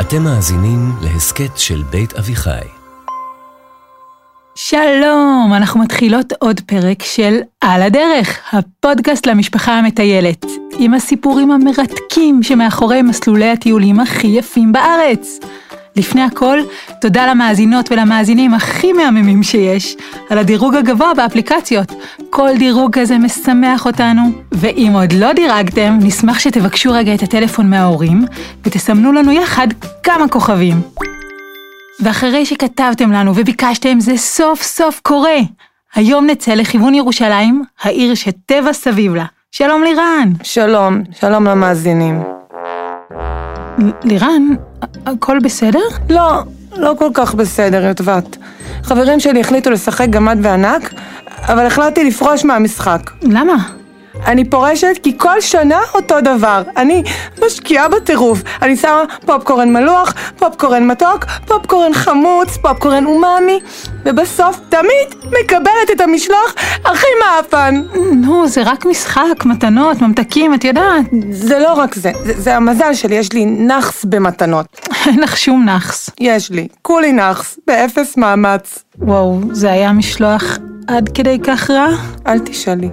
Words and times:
אתם 0.00 0.22
מאזינים 0.22 0.92
להסכת 1.02 1.58
של 1.58 1.82
בית 1.90 2.12
אביחי. 2.12 2.66
שלום, 4.54 5.52
אנחנו 5.56 5.80
מתחילות 5.80 6.32
עוד 6.38 6.60
פרק 6.60 7.02
של 7.02 7.38
על 7.60 7.82
הדרך, 7.82 8.38
הפודקאסט 8.52 9.26
למשפחה 9.26 9.72
המטיילת, 9.72 10.46
עם 10.78 10.94
הסיפורים 10.94 11.50
המרתקים 11.50 12.42
שמאחורי 12.42 13.02
מסלולי 13.02 13.50
הטיולים 13.50 14.00
הכי 14.00 14.26
יפים 14.26 14.72
בארץ. 14.72 15.38
לפני 15.96 16.22
הכל, 16.22 16.58
תודה 17.00 17.26
למאזינות 17.26 17.92
ולמאזינים 17.92 18.54
הכי 18.54 18.92
מהממים 18.92 19.42
שיש, 19.42 19.96
על 20.30 20.38
הדירוג 20.38 20.74
הגבוה 20.74 21.14
באפליקציות. 21.14 21.92
כל 22.30 22.50
דירוג 22.58 22.98
כזה 22.98 23.18
משמח 23.18 23.86
אותנו, 23.86 24.22
ואם 24.52 24.92
עוד 24.94 25.12
לא 25.12 25.32
דירגתם, 25.32 25.98
נשמח 26.02 26.38
שתבקשו 26.38 26.92
רגע 26.92 27.14
את 27.14 27.22
הטלפון 27.22 27.70
מההורים, 27.70 28.24
ותסמנו 28.64 29.12
לנו 29.12 29.32
יחד 29.32 29.68
כמה 30.02 30.28
כוכבים. 30.28 30.80
ואחרי 32.00 32.46
שכתבתם 32.46 33.12
לנו 33.12 33.32
וביקשתם, 33.34 34.00
זה 34.00 34.16
סוף 34.16 34.62
סוף 34.62 35.00
קורה. 35.02 35.38
היום 35.94 36.26
נצא 36.26 36.54
לכיוון 36.54 36.94
ירושלים, 36.94 37.64
העיר 37.82 38.14
שטבע 38.14 38.72
סביב 38.72 39.14
לה. 39.14 39.24
שלום 39.50 39.82
לירן. 39.82 40.32
שלום, 40.42 41.02
שלום 41.20 41.46
למאזינים. 41.46 42.41
לירן, 44.04 44.42
הכל 45.06 45.38
בסדר? 45.38 45.78
לא, 46.10 46.42
לא 46.76 46.94
כל 46.98 47.08
כך 47.14 47.34
בסדר, 47.34 47.84
יוטבת. 47.84 48.36
חברים 48.82 49.20
שלי 49.20 49.40
החליטו 49.40 49.70
לשחק 49.70 50.08
גמד 50.10 50.38
וענק, 50.42 50.94
אבל 51.42 51.66
החלטתי 51.66 52.04
לפרוש 52.04 52.44
מהמשחק. 52.44 53.10
למה? 53.22 53.54
אני 54.26 54.44
פורשת 54.44 54.98
כי 55.02 55.18
כל 55.18 55.40
שנה 55.40 55.78
אותו 55.94 56.20
דבר. 56.20 56.62
אני 56.76 57.02
משקיעה 57.46 57.88
בטירוף. 57.88 58.42
אני 58.62 58.76
שמה 58.76 59.02
פופקורן 59.26 59.72
מלוח, 59.72 60.14
פופקורן 60.38 60.86
מתוק, 60.86 61.24
פופקורן 61.46 61.94
חמוץ, 61.94 62.56
פופקורן 62.56 63.06
אומאמי, 63.06 63.60
ובסוף 64.04 64.60
תמיד 64.68 65.30
מקבלת 65.40 65.90
את 65.92 66.00
המשלוח 66.00 66.54
הכי 66.84 67.06
מאפן. 67.24 67.82
נו, 68.12 68.48
זה 68.48 68.62
רק 68.62 68.86
משחק, 68.86 69.44
מתנות, 69.44 70.02
ממתקים, 70.02 70.54
את 70.54 70.64
יודעת. 70.64 71.04
זה 71.30 71.58
לא 71.58 71.72
רק 71.72 71.94
זה, 71.94 72.12
זה, 72.24 72.32
זה 72.36 72.56
המזל 72.56 72.94
שלי, 72.94 73.14
יש 73.14 73.32
לי 73.32 73.46
נאחס 73.46 74.04
במתנות. 74.04 74.66
אין 75.06 75.20
לך 75.20 75.36
שום 75.36 75.64
נאחס. 75.64 76.10
יש 76.20 76.50
לי, 76.50 76.68
כולי 76.82 77.12
נאחס, 77.12 77.58
באפס 77.66 78.16
מאמץ. 78.16 78.84
וואו, 78.98 79.40
זה 79.52 79.72
היה 79.72 79.92
משלוח 79.92 80.58
עד 80.86 81.10
כדי 81.14 81.38
כך 81.38 81.70
רע? 81.70 81.88
אל 82.26 82.38
תשאלי. 82.38 82.88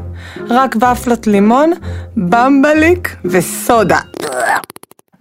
רק 0.49 0.75
ופלות 0.75 1.27
לימון, 1.27 1.71
במבליק 2.17 3.15
וסודה. 3.25 3.99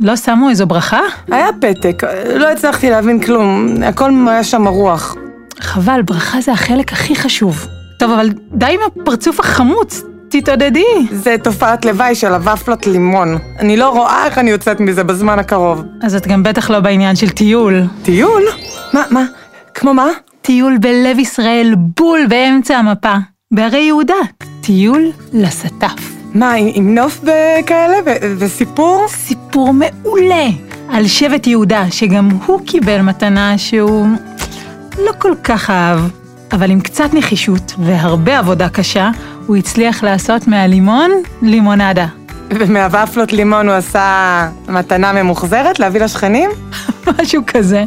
לא 0.01 0.17
שמו 0.17 0.51
איזו 0.51 0.67
ברכה? 0.67 1.01
היה 1.31 1.49
פתק, 1.61 2.03
לא 2.35 2.49
הצלחתי 2.49 2.91
להבין 2.91 3.21
כלום, 3.23 3.77
הכל 3.83 4.11
היה 4.29 4.45
שם 4.45 4.67
הרוח. 4.67 5.17
חבל, 5.61 6.03
ברכה 6.03 6.41
זה 6.41 6.53
החלק 6.53 6.93
הכי 6.93 7.17
חשוב. 7.17 7.67
טוב, 7.99 8.11
אבל 8.11 8.29
די 8.53 8.67
עם 8.67 8.81
הפרצוף 8.87 9.41
החמוץ, 9.41 10.03
תתעודדי. 10.29 10.85
זה 11.13 11.37
תופעת 11.45 11.85
לוואי 11.85 12.15
של 12.15 12.35
הוופלות 12.35 12.87
לימון. 12.87 13.39
אני 13.59 13.77
לא 13.77 13.89
רואה 13.89 14.27
איך 14.27 14.39
אני 14.39 14.51
יוצאת 14.51 14.81
מזה 14.81 15.05
בזמן 15.05 15.39
הקרוב. 15.39 15.83
אז 16.03 16.15
את 16.15 16.27
גם 16.27 16.43
בטח 16.43 16.71
לא 16.71 16.81
בעניין 16.81 17.17
של 17.17 17.31
טיול. 17.31 17.83
טיול? 18.03 18.43
מה, 18.93 19.03
מה? 19.11 19.25
כמו 19.75 19.95
מה? 19.95 20.09
טיול 20.43 20.79
בלב 20.79 21.19
ישראל, 21.19 21.75
בול 21.97 22.27
באמצע 22.29 22.77
המפה. 22.77 23.15
בהרי 23.55 23.83
יהודה, 23.83 24.15
טיול 24.61 25.11
לסטף. 25.33 26.18
מה, 26.39 26.53
עם, 26.53 26.95
נוף 26.95 27.21
וכאלה? 27.23 27.97
ו- 28.07 28.35
וסיפור? 28.39 29.07
סיפור 29.09 29.75
מעולה 29.75 30.47
על 30.91 31.07
שבט 31.07 31.47
יהודה, 31.47 31.85
שגם 31.91 32.29
הוא 32.47 32.61
קיבל 32.67 33.01
מתנה 33.01 33.59
שהוא 33.59 34.07
לא 34.99 35.13
כל 35.19 35.33
כך 35.45 35.71
אהב, 35.71 36.01
אבל 36.53 36.71
עם 36.71 36.81
קצת 36.81 37.15
נחישות 37.15 37.75
והרבה 37.79 38.39
עבודה 38.39 38.69
קשה, 38.69 39.11
הוא 39.47 39.57
הצליח 39.57 40.03
לעשות 40.03 40.49
מהלימון 40.49 41.11
לימונדה. 41.43 42.07
ומהוופלות 42.51 43.33
לימון 43.33 43.69
הוא 43.69 43.77
עשה 43.77 44.49
מתנה 44.69 45.13
ממוחזרת 45.13 45.79
להביא 45.79 46.01
לשכנים? 46.01 46.51
משהו 47.23 47.43
כזה. 47.47 47.85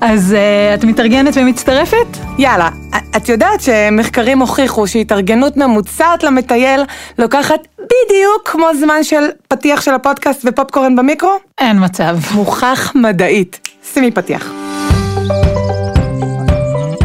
אז 0.00 0.36
uh, 0.36 0.74
את 0.74 0.84
מתארגנת 0.84 1.36
ומצטרפת? 1.36 2.16
יאללה, 2.38 2.68
את 3.16 3.28
יודעת 3.28 3.60
שמחקרים 3.60 4.38
הוכיחו 4.38 4.86
שהתארגנות 4.86 5.56
ממוצעת 5.56 6.22
למטייל 6.22 6.80
לוקחת 7.18 7.60
בדיוק 7.78 8.42
כמו 8.44 8.66
זמן 8.80 9.04
של 9.04 9.24
פתיח 9.48 9.80
של 9.80 9.94
הפודקאסט 9.94 10.42
ופופקורן 10.44 10.96
במיקרו? 10.96 11.32
אין 11.58 11.84
מצב. 11.84 12.16
מוכח 12.34 12.92
מדעית. 12.94 13.68
שימי 13.94 14.10
פתיח. 14.10 14.52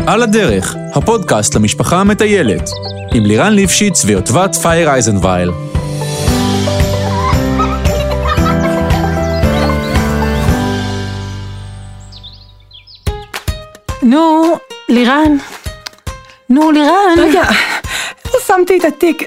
על 0.08 0.24
הדרך, 0.24 0.76
הפודקאסט 0.96 1.56
למשפחה 1.56 1.98
המטיילת, 1.98 2.70
עם 3.14 3.26
לירן 3.26 3.54
ליפשיץ 3.54 4.06
ויוטבת 4.06 4.56
פייר 4.56 4.90
אייזנווייל. 4.90 5.69
לירן. 14.90 15.38
נו, 16.50 16.72
לירן. 16.72 17.16
רגע, 17.18 17.44
איפה 18.26 18.38
שמתי 18.48 18.78
את 18.78 18.86
התיק? 18.86 19.24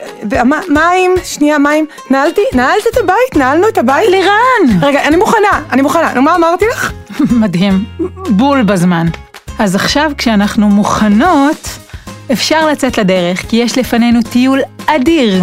מים, 0.68 1.14
שנייה, 1.24 1.58
מים. 1.58 1.86
נעלתי, 2.10 2.40
נעלת 2.54 2.82
את 2.92 2.96
הבית? 2.96 3.36
נעלנו 3.36 3.68
את 3.68 3.78
הבית? 3.78 4.10
לירן! 4.10 4.82
רגע, 4.82 5.04
אני 5.04 5.16
מוכנה, 5.16 5.62
אני 5.70 5.82
מוכנה. 5.82 6.12
נו, 6.14 6.22
מה 6.22 6.36
אמרתי 6.36 6.64
לך? 6.72 6.92
מדהים, 7.30 7.84
בול 8.28 8.62
בזמן. 8.62 9.06
אז 9.58 9.74
עכשיו 9.74 10.12
כשאנחנו 10.18 10.68
מוכנות, 10.68 11.68
אפשר 12.32 12.66
לצאת 12.66 12.98
לדרך, 12.98 13.42
כי 13.48 13.56
יש 13.56 13.78
לפנינו 13.78 14.22
טיול 14.22 14.60
אדיר. 14.86 15.42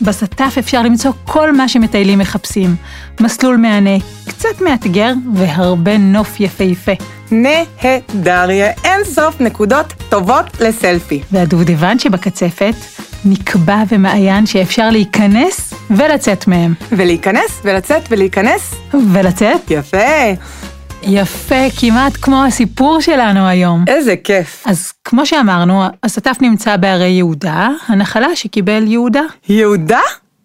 בסטף 0.00 0.54
אפשר 0.58 0.82
למצוא 0.82 1.12
כל 1.24 1.52
מה 1.52 1.68
שמטיילים 1.68 2.18
מחפשים. 2.18 2.76
מסלול 3.20 3.56
מהנה, 3.56 3.98
קצת 4.28 4.60
מאתגר 4.60 5.12
והרבה 5.34 5.98
נוף 5.98 6.40
יפהפה. 6.40 6.92
נהדר, 7.34 8.50
אין 8.84 9.04
סוף 9.04 9.40
נקודות 9.40 9.86
טובות 10.08 10.60
לסלפי. 10.60 11.22
והדובדבן 11.32 11.98
שבקצפת 11.98 12.74
נקבע 13.24 13.82
ומעיין 13.88 14.46
שאפשר 14.46 14.90
להיכנס 14.90 15.74
ולצאת 15.90 16.46
מהם. 16.48 16.74
ולהיכנס 16.92 17.60
ולצאת 17.64 18.02
ולהיכנס. 18.10 18.74
ולצאת. 19.12 19.70
יפה. 19.70 19.98
יפה, 21.02 21.70
כמעט 21.80 22.12
כמו 22.22 22.44
הסיפור 22.44 23.00
שלנו 23.00 23.46
היום. 23.48 23.84
איזה 23.88 24.16
כיף. 24.16 24.62
אז 24.66 24.92
כמו 25.04 25.26
שאמרנו, 25.26 25.84
הסטף 26.02 26.36
נמצא 26.40 26.76
בהרי 26.76 27.08
יהודה, 27.08 27.68
הנחלה 27.86 28.36
שקיבל 28.36 28.84
יהודה. 28.86 29.22
יהודה? 29.48 30.00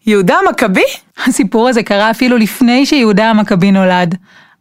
יהודה 0.06 0.36
המכבי? 0.48 0.84
הסיפור 1.28 1.70
הזה 1.70 1.84
קרה 1.84 2.12
אפילו 2.12 2.38
לפני 2.38 2.86
שיהודה 2.86 3.30
המכבי 3.30 3.72
נולד. 3.72 4.16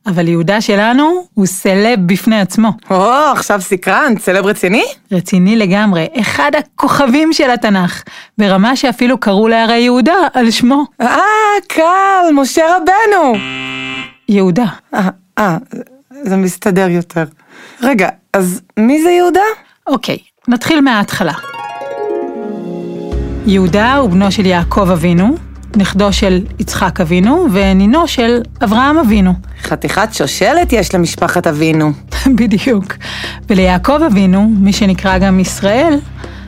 אבל 0.08 0.28
יהודה 0.28 0.60
שלנו 0.60 1.26
הוא 1.34 1.46
סלב 1.46 1.98
בפני 2.06 2.40
עצמו. 2.40 2.72
או, 2.90 3.12
עכשיו 3.32 3.60
סקרן, 3.60 4.14
סלב 4.18 4.46
רציני? 4.46 4.84
רציני 5.12 5.56
לגמרי, 5.56 6.06
אחד 6.20 6.50
הכוכבים 6.58 7.32
של 7.32 7.50
התנ"ך, 7.50 8.02
ברמה 8.38 8.76
שאפילו 8.76 9.18
קראו 9.18 9.48
להרי 9.48 9.78
יהודה 9.78 10.16
על 10.34 10.50
שמו. 10.50 10.84
אה, 11.00 11.16
קל, 11.68 12.32
משה 12.34 12.62
רבנו. 12.76 13.34
יהודה. 14.28 14.66
אה, 14.94 15.08
אה, 15.38 15.56
זה 16.22 16.36
מסתדר 16.36 16.88
יותר. 16.88 17.24
רגע, 17.82 18.08
אז 18.32 18.60
מי 18.76 19.02
זה 19.02 19.10
יהודה? 19.10 19.40
אוקיי, 19.86 20.18
נתחיל 20.48 20.80
מההתחלה. 20.80 21.32
יהודה 23.46 23.96
הוא 23.96 24.10
בנו 24.10 24.32
של 24.32 24.46
יעקב 24.46 24.90
אבינו, 24.90 25.36
נכדו 25.78 26.12
של 26.12 26.40
יצחק 26.58 27.00
אבינו 27.00 27.46
ונינו 27.52 28.08
של 28.08 28.40
אברהם 28.64 28.98
אבינו. 28.98 29.32
חתיכת 29.62 30.08
שושלת 30.12 30.72
יש 30.72 30.94
למשפחת 30.94 31.46
אבינו. 31.46 31.92
בדיוק. 32.38 32.94
וליעקב 33.50 34.02
אבינו, 34.06 34.50
מי 34.60 34.72
שנקרא 34.72 35.18
גם 35.18 35.40
ישראל, 35.40 35.98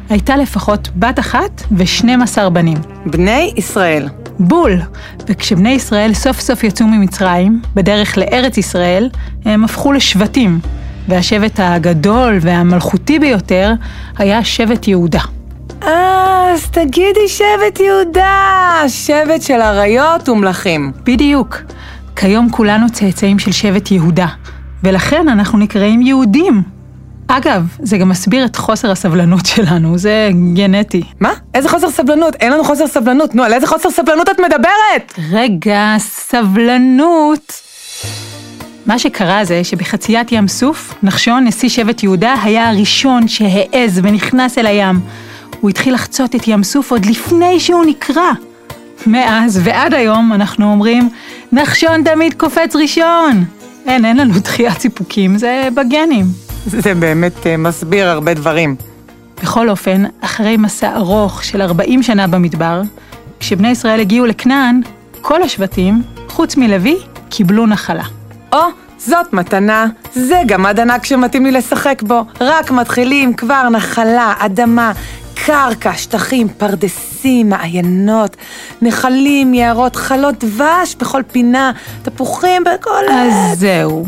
הייתה 0.08 0.36
לפחות 0.36 0.88
בת 0.96 1.18
אחת 1.18 1.62
ו-12 1.70 2.48
בנים. 2.48 2.78
בני 3.06 3.52
ישראל. 3.56 4.08
בול. 4.38 4.80
וכשבני 5.28 5.70
ישראל 5.70 6.14
סוף 6.14 6.40
סוף 6.40 6.64
יצאו 6.64 6.86
ממצרים, 6.86 7.62
בדרך 7.74 8.18
לארץ 8.18 8.58
ישראל, 8.58 9.10
הם 9.44 9.64
הפכו 9.64 9.92
לשבטים. 9.92 10.60
והשבט 11.08 11.60
הגדול 11.62 12.38
והמלכותי 12.40 13.18
ביותר 13.18 13.72
היה 14.18 14.44
שבט 14.44 14.88
יהודה. 14.88 15.39
אה, 15.82 16.52
אז 16.52 16.66
תגידי 16.70 17.28
שבט 17.28 17.80
יהודה, 17.80 18.82
שבט 18.88 19.42
של 19.42 19.60
אריות 19.60 20.28
ומלכים. 20.28 20.92
בדיוק. 21.04 21.56
כיום 22.16 22.50
כולנו 22.50 22.86
צאצאים 22.92 23.38
של 23.38 23.52
שבט 23.52 23.90
יהודה, 23.90 24.26
ולכן 24.82 25.28
אנחנו 25.28 25.58
נקראים 25.58 26.02
יהודים. 26.02 26.62
אגב, 27.26 27.76
זה 27.78 27.98
גם 27.98 28.08
מסביר 28.08 28.44
את 28.44 28.56
חוסר 28.56 28.90
הסבלנות 28.90 29.46
שלנו, 29.46 29.98
זה 29.98 30.30
גנטי. 30.54 31.02
מה? 31.20 31.32
איזה 31.54 31.68
חוסר 31.68 31.90
סבלנות? 31.90 32.34
אין 32.34 32.52
לנו 32.52 32.64
חוסר 32.64 32.86
סבלנות. 32.86 33.34
נו, 33.34 33.42
על 33.42 33.52
איזה 33.52 33.66
חוסר 33.66 33.90
סבלנות 33.90 34.28
את 34.28 34.40
מדברת? 34.40 35.18
רגע, 35.30 35.94
סבלנות. 35.98 37.52
מה 38.86 38.98
שקרה 38.98 39.44
זה 39.44 39.64
שבחציית 39.64 40.32
ים 40.32 40.48
סוף, 40.48 40.94
נחשון, 41.02 41.44
נשיא 41.44 41.68
שבט 41.68 42.02
יהודה, 42.02 42.34
היה 42.42 42.68
הראשון 42.68 43.28
שהעז 43.28 44.00
ונכנס 44.02 44.58
אל 44.58 44.66
הים. 44.66 45.00
הוא 45.60 45.70
התחיל 45.70 45.94
לחצות 45.94 46.34
את 46.34 46.48
ים 46.48 46.62
סוף 46.62 46.90
עוד 46.90 47.06
לפני 47.06 47.60
שהוא 47.60 47.84
נקרע. 47.86 48.32
מאז 49.06 49.60
ועד 49.64 49.94
היום 49.94 50.32
אנחנו 50.32 50.72
אומרים, 50.72 51.08
נחשון 51.52 52.02
תמיד 52.04 52.34
קופץ 52.34 52.76
ראשון. 52.76 53.44
אין, 53.86 54.04
אין 54.04 54.16
לנו 54.16 54.34
דחיית 54.38 54.78
סיפוקים, 54.80 55.38
זה 55.38 55.68
בגנים. 55.74 56.26
זה 56.66 56.94
באמת 56.94 57.36
uh, 57.36 57.46
מסביר 57.58 58.08
הרבה 58.08 58.34
דברים. 58.34 58.76
בכל 59.42 59.70
אופן, 59.70 60.04
אחרי 60.20 60.56
מסע 60.56 60.96
ארוך 60.96 61.44
של 61.44 61.62
40 61.62 62.02
שנה 62.02 62.26
במדבר, 62.26 62.82
כשבני 63.40 63.68
ישראל 63.68 64.00
הגיעו 64.00 64.26
לכנען, 64.26 64.80
כל 65.20 65.42
השבטים, 65.42 66.02
חוץ 66.28 66.56
מלוי, 66.56 66.98
קיבלו 67.28 67.66
נחלה. 67.66 68.04
או, 68.52 68.60
זאת 68.98 69.32
מתנה, 69.32 69.86
זה 70.14 70.40
גמד 70.46 70.80
ענק 70.80 71.04
שמתאים 71.04 71.44
לי 71.44 71.50
לשחק 71.50 72.02
בו. 72.02 72.24
רק 72.40 72.70
מתחילים 72.70 73.34
כבר 73.34 73.68
נחלה, 73.68 74.34
אדמה, 74.38 74.92
קרקע, 75.46 75.92
שטחים, 75.96 76.48
פרדסים, 76.48 77.48
מעיינות, 77.48 78.36
נחלים, 78.82 79.54
יערות, 79.54 79.96
חלות 79.96 80.44
דבש 80.44 80.96
בכל 80.98 81.22
פינה, 81.32 81.72
תפוחים 82.02 82.62
בכל... 82.64 83.04
אז 83.10 83.58
זהו, 83.58 84.06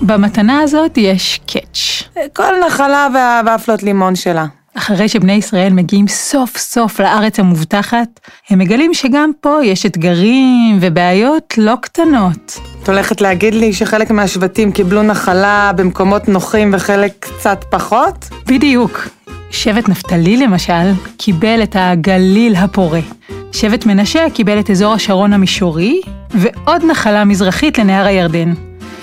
במתנה 0.00 0.60
הזאת 0.60 0.92
יש 0.96 1.40
קאץ'. 1.46 2.02
כל 2.32 2.52
נחלה 2.66 3.08
וה- 3.14 3.40
והפלות 3.46 3.82
לימון 3.82 4.16
שלה. 4.16 4.46
אחרי 4.76 5.08
שבני 5.08 5.32
ישראל 5.32 5.72
מגיעים 5.72 6.08
סוף 6.08 6.56
סוף 6.56 7.00
לארץ 7.00 7.38
המובטחת, 7.40 8.20
הם 8.50 8.58
מגלים 8.58 8.94
שגם 8.94 9.30
פה 9.40 9.58
יש 9.64 9.86
אתגרים 9.86 10.78
ובעיות 10.80 11.54
לא 11.58 11.74
קטנות. 11.80 12.58
את 12.82 12.88
הולכת 12.88 13.20
להגיד 13.20 13.54
לי 13.54 13.72
שחלק 13.72 14.10
מהשבטים 14.10 14.72
קיבלו 14.72 15.02
נחלה 15.02 15.70
במקומות 15.76 16.28
נוחים 16.28 16.70
וחלק 16.74 17.12
קצת 17.20 17.64
פחות? 17.70 18.28
בדיוק. 18.46 19.08
שבט 19.54 19.88
נפתלי 19.88 20.36
למשל, 20.36 20.92
קיבל 21.16 21.62
את 21.62 21.76
הגליל 21.78 22.56
הפורה. 22.56 23.00
שבט 23.52 23.86
מנשה 23.86 24.30
קיבל 24.34 24.58
את 24.58 24.70
אזור 24.70 24.94
השרון 24.94 25.32
המישורי, 25.32 26.00
ועוד 26.30 26.84
נחלה 26.84 27.24
מזרחית 27.24 27.78
לנהר 27.78 28.06
הירדן. 28.06 28.54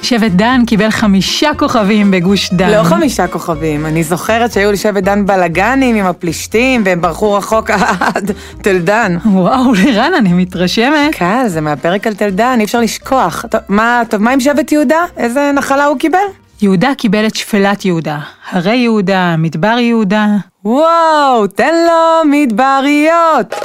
שבט 0.01 0.31
דן 0.31 0.61
קיבל 0.67 0.89
חמישה 0.89 1.49
כוכבים 1.57 2.11
בגוש 2.11 2.53
דן. 2.53 2.69
לא 2.69 2.83
חמישה 2.83 3.27
כוכבים, 3.27 3.85
אני 3.85 4.03
זוכרת 4.03 4.51
שהיו 4.51 4.71
לשבט 4.71 5.03
דן 5.03 5.25
בלאגנים 5.25 5.95
עם 5.95 6.05
הפלישתים 6.05 6.81
והם 6.85 7.01
ברחו 7.01 7.33
רחוק 7.33 7.69
עד 7.99 8.31
תל 8.61 8.79
דן. 8.79 9.17
וואו, 9.25 9.73
לירן, 9.73 10.11
אני 10.17 10.33
מתרשמת. 10.33 11.15
קל, 11.15 11.43
זה 11.47 11.61
מהפרק 11.61 12.07
על 12.07 12.13
תל 12.13 12.29
דן, 12.29 12.55
אי 12.59 12.63
אפשר 12.63 12.79
לשכוח. 12.79 13.45
טוב, 13.49 13.61
מה, 13.69 14.01
טוב, 14.09 14.21
מה 14.21 14.31
עם 14.31 14.39
שבט 14.39 14.71
יהודה? 14.71 15.05
איזה 15.17 15.51
נחלה 15.55 15.85
הוא 15.85 15.97
קיבל? 15.97 16.19
יהודה 16.61 16.95
קיבל 16.97 17.27
את 17.27 17.35
שפלת 17.35 17.85
יהודה, 17.85 18.19
הרי 18.51 18.75
יהודה, 18.75 19.35
מדבר 19.37 19.77
יהודה. 19.79 20.27
וואו, 20.65 21.47
תן 21.47 21.73
לו 21.87 22.29
מדבריות! 22.31 23.55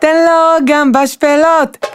תן 0.00 0.16
לו 0.26 0.66
גם 0.66 0.92
בשפלות! 0.92 1.86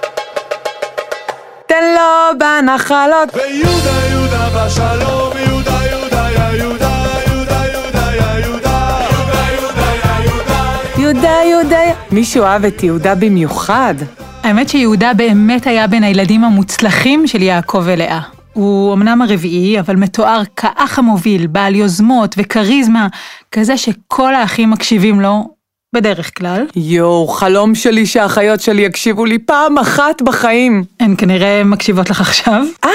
תן 1.68 1.84
לו 1.96 2.40
בנחלות! 2.40 3.30
ויהודה 3.34 4.08
יהודה 4.12 4.50
בשלום 4.50 5.32
יהודה 5.48 5.80
יהודה 5.92 6.28
יא 6.32 6.58
יהודה 6.58 6.90
יהודה 7.28 7.66
יהודה 7.74 8.16
יא 8.16 8.46
יהודה 8.46 9.00
יהודה 9.12 9.50
יהודה 9.52 9.96
יא 10.04 10.30
יהודה 10.32 10.92
יהודה, 10.98 11.38
יהודה, 11.46 11.80
מישהו 12.12 12.44
אהב 12.44 12.66
את 12.66 12.84
יהודה 12.84 13.16
במיוחד. 13.16 13.96
האמת 14.44 14.70
שיהודה 14.70 15.14
באמת 15.14 15.68
היה 15.68 15.88
בין 15.88 16.04
הילדים 16.04 16.44
המוצלחים 16.44 17.28
של 17.28 17.42
יעקב 17.42 17.82
ולאה. 17.86 18.35
הוא 18.56 18.94
אמנם 18.94 19.22
הרביעי, 19.22 19.80
אבל 19.80 19.96
מתואר 19.96 20.42
כאח 20.56 21.00
המוביל, 21.00 21.48
בעל 21.48 21.76
יוזמות 21.76 22.36
וכריזמה, 22.38 23.08
כזה 23.52 23.78
שכל 23.78 24.36
האחים 24.36 24.70
מקשיבים 24.72 25.22
לו, 25.22 25.55
בדרך 25.96 26.38
כלל. 26.38 26.66
יואו, 26.76 27.28
חלום 27.28 27.76
שלי 27.76 28.06
שהאחיות 28.06 28.62
שלי 28.62 28.82
יקשיבו 28.82 29.26
לי 29.26 29.40
פעם 29.40 29.78
אחת 29.78 30.22
בחיים. 30.22 30.84
הן 31.00 31.16
כנראה 31.18 31.64
מקשיבות 31.64 32.10
לך 32.10 32.22
עכשיו. 32.22 32.64
אה, 32.84 32.90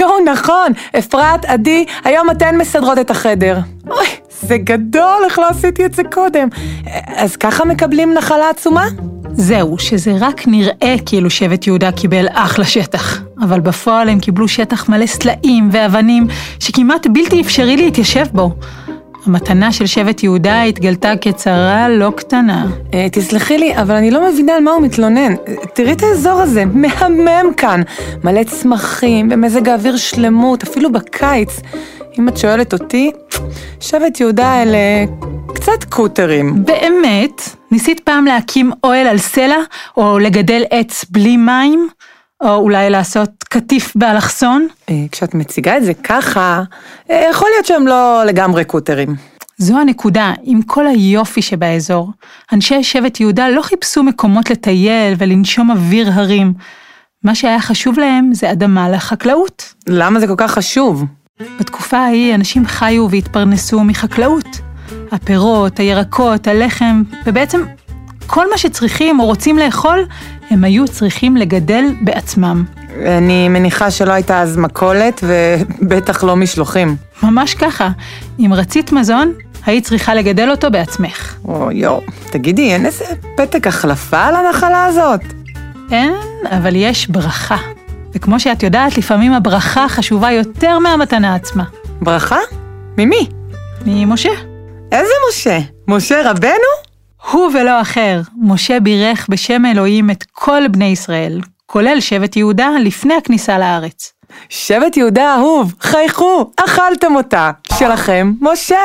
יואו, 0.00 0.24
נכון, 0.24 0.72
אפרת, 0.98 1.44
עדי, 1.44 1.84
היום 2.04 2.30
אתן 2.30 2.56
מסדרות 2.56 2.98
את 2.98 3.10
החדר. 3.10 3.58
אוי, 3.90 4.06
זה 4.40 4.58
גדול, 4.58 5.22
איך 5.24 5.38
לא 5.38 5.48
עשיתי 5.48 5.86
את 5.86 5.94
זה 5.94 6.02
קודם. 6.12 6.48
אז 7.16 7.36
ככה 7.36 7.64
מקבלים 7.64 8.14
נחלה 8.14 8.50
עצומה? 8.50 8.86
זהו, 9.32 9.78
שזה 9.78 10.12
רק 10.20 10.42
נראה 10.46 10.96
כאילו 11.06 11.30
שבט 11.30 11.66
יהודה 11.66 11.92
קיבל 11.92 12.26
אחלה 12.32 12.64
שטח, 12.64 13.20
אבל 13.42 13.60
בפועל 13.60 14.08
הם 14.08 14.20
קיבלו 14.20 14.48
שטח 14.48 14.88
מלא 14.88 15.06
סלעים 15.06 15.68
ואבנים 15.72 16.26
שכמעט 16.60 17.06
בלתי 17.06 17.40
אפשרי 17.40 17.76
להתיישב 17.76 18.26
בו. 18.32 18.54
המתנה 19.26 19.72
של 19.72 19.86
שבט 19.86 20.22
יהודה 20.22 20.62
התגלתה 20.62 21.12
כצרה 21.20 21.88
לא 21.88 22.12
קטנה. 22.16 22.66
אה, 22.94 23.06
תסלחי 23.12 23.58
לי, 23.58 23.76
אבל 23.76 23.94
אני 23.94 24.10
לא 24.10 24.28
מבינה 24.30 24.54
על 24.54 24.62
מה 24.62 24.70
הוא 24.70 24.82
מתלונן. 24.82 25.34
תראי 25.74 25.92
את 25.92 26.02
האזור 26.02 26.40
הזה, 26.40 26.64
מהמם 26.64 27.54
כאן. 27.56 27.82
מלא 28.24 28.44
צמחים, 28.44 29.28
במזג 29.28 29.68
האוויר 29.68 29.96
שלמות, 29.96 30.62
אפילו 30.62 30.92
בקיץ. 30.92 31.60
אם 32.18 32.28
את 32.28 32.36
שואלת 32.36 32.72
אותי, 32.72 33.10
שבט 33.80 34.20
יהודה 34.20 34.62
אלה 34.62 35.04
קצת 35.54 35.84
קוטרים. 35.88 36.64
באמת? 36.64 37.42
ניסית 37.70 38.00
פעם 38.00 38.24
להקים 38.24 38.70
אוהל 38.84 39.06
על 39.06 39.18
סלע, 39.18 39.58
או 39.96 40.18
לגדל 40.18 40.62
עץ 40.70 41.04
בלי 41.10 41.36
מים? 41.36 41.88
או 42.42 42.54
אולי 42.54 42.90
לעשות 42.90 43.41
קטיף 43.52 43.92
באלכסון? 43.96 44.66
אה, 44.90 44.94
כשאת 45.12 45.34
מציגה 45.34 45.76
את 45.76 45.84
זה 45.84 45.94
ככה, 45.94 46.62
אה, 47.10 47.26
יכול 47.30 47.48
להיות 47.54 47.66
שהם 47.66 47.86
לא 47.86 48.22
לגמרי 48.26 48.64
קוטרים. 48.64 49.16
זו 49.58 49.78
הנקודה, 49.78 50.32
עם 50.42 50.62
כל 50.62 50.86
היופי 50.86 51.42
שבאזור. 51.42 52.10
אנשי 52.52 52.82
שבט 52.82 53.20
יהודה 53.20 53.48
לא 53.48 53.62
חיפשו 53.62 54.02
מקומות 54.02 54.50
לטייל 54.50 55.14
ולנשום 55.18 55.70
אוויר 55.70 56.10
הרים. 56.12 56.52
מה 57.24 57.34
שהיה 57.34 57.60
חשוב 57.60 57.98
להם 57.98 58.34
זה 58.34 58.52
אדמה 58.52 58.90
לחקלאות. 58.90 59.74
למה 59.88 60.20
זה 60.20 60.26
כל 60.26 60.34
כך 60.36 60.50
חשוב? 60.50 61.04
בתקופה 61.60 61.98
ההיא 61.98 62.34
אנשים 62.34 62.66
חיו 62.66 63.10
והתפרנסו 63.10 63.84
מחקלאות. 63.84 64.60
הפירות, 65.10 65.78
הירקות, 65.78 66.46
הלחם, 66.46 67.02
ובעצם 67.26 67.60
כל 68.26 68.50
מה 68.50 68.58
שצריכים 68.58 69.20
או 69.20 69.24
רוצים 69.24 69.58
לאכול, 69.58 70.06
הם 70.50 70.64
היו 70.64 70.88
צריכים 70.88 71.36
לגדל 71.36 71.84
בעצמם. 72.00 72.64
אני 73.06 73.48
מניחה 73.48 73.90
שלא 73.90 74.12
הייתה 74.12 74.40
אז 74.40 74.56
מכולת, 74.56 75.24
ובטח 75.24 76.24
לא 76.24 76.36
משלוחים. 76.36 76.96
ממש 77.22 77.54
ככה. 77.54 77.88
אם 78.38 78.52
רצית 78.54 78.92
מזון, 78.92 79.32
היית 79.66 79.84
צריכה 79.84 80.14
לגדל 80.14 80.50
אותו 80.50 80.70
בעצמך. 80.70 81.34
או 81.44 81.70
יואו, 81.72 82.02
תגידי, 82.30 82.72
אין 82.72 82.86
איזה 82.86 83.04
פתק 83.36 83.66
החלפה 83.66 84.24
על 84.24 84.36
הנחלה 84.36 84.84
הזאת? 84.84 85.20
אין, 85.92 86.12
אבל 86.44 86.76
יש 86.76 87.08
ברכה. 87.08 87.56
וכמו 88.14 88.40
שאת 88.40 88.62
יודעת, 88.62 88.98
לפעמים 88.98 89.32
הברכה 89.32 89.88
חשובה 89.88 90.32
יותר 90.32 90.78
מהמתנה 90.78 91.34
עצמה. 91.34 91.64
ברכה? 92.00 92.38
ממי? 92.98 93.28
ממשה. 93.86 94.32
איזה 94.92 95.12
משה? 95.28 95.58
משה 95.88 96.30
רבנו? 96.30 96.92
הוא 97.30 97.50
ולא 97.54 97.80
אחר, 97.80 98.20
משה 98.42 98.80
בירך 98.80 99.26
בשם 99.30 99.62
אלוהים 99.66 100.10
את 100.10 100.24
כל 100.32 100.62
בני 100.68 100.84
ישראל, 100.84 101.40
כולל 101.72 102.00
שבט 102.00 102.36
יהודה 102.36 102.70
לפני 102.80 103.14
הכניסה 103.14 103.58
לארץ. 103.58 104.12
שבט 104.48 104.96
יהודה 104.96 105.34
האהוב, 105.34 105.74
חייכו, 105.80 106.50
אכלתם 106.64 107.16
אותה. 107.16 107.50
שלכם, 107.78 108.32
משה. 108.40 108.76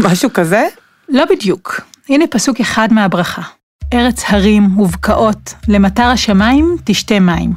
משהו 0.00 0.32
כזה? 0.34 0.66
לא 1.08 1.24
בדיוק. 1.30 1.80
הנה 2.08 2.24
פסוק 2.26 2.60
אחד 2.60 2.92
מהברכה. 2.92 3.42
ארץ 3.94 4.24
הרים 4.28 4.80
ובקעות, 4.80 5.54
למטר 5.68 6.02
השמיים 6.02 6.76
תשתה 6.84 7.20
מים. 7.20 7.52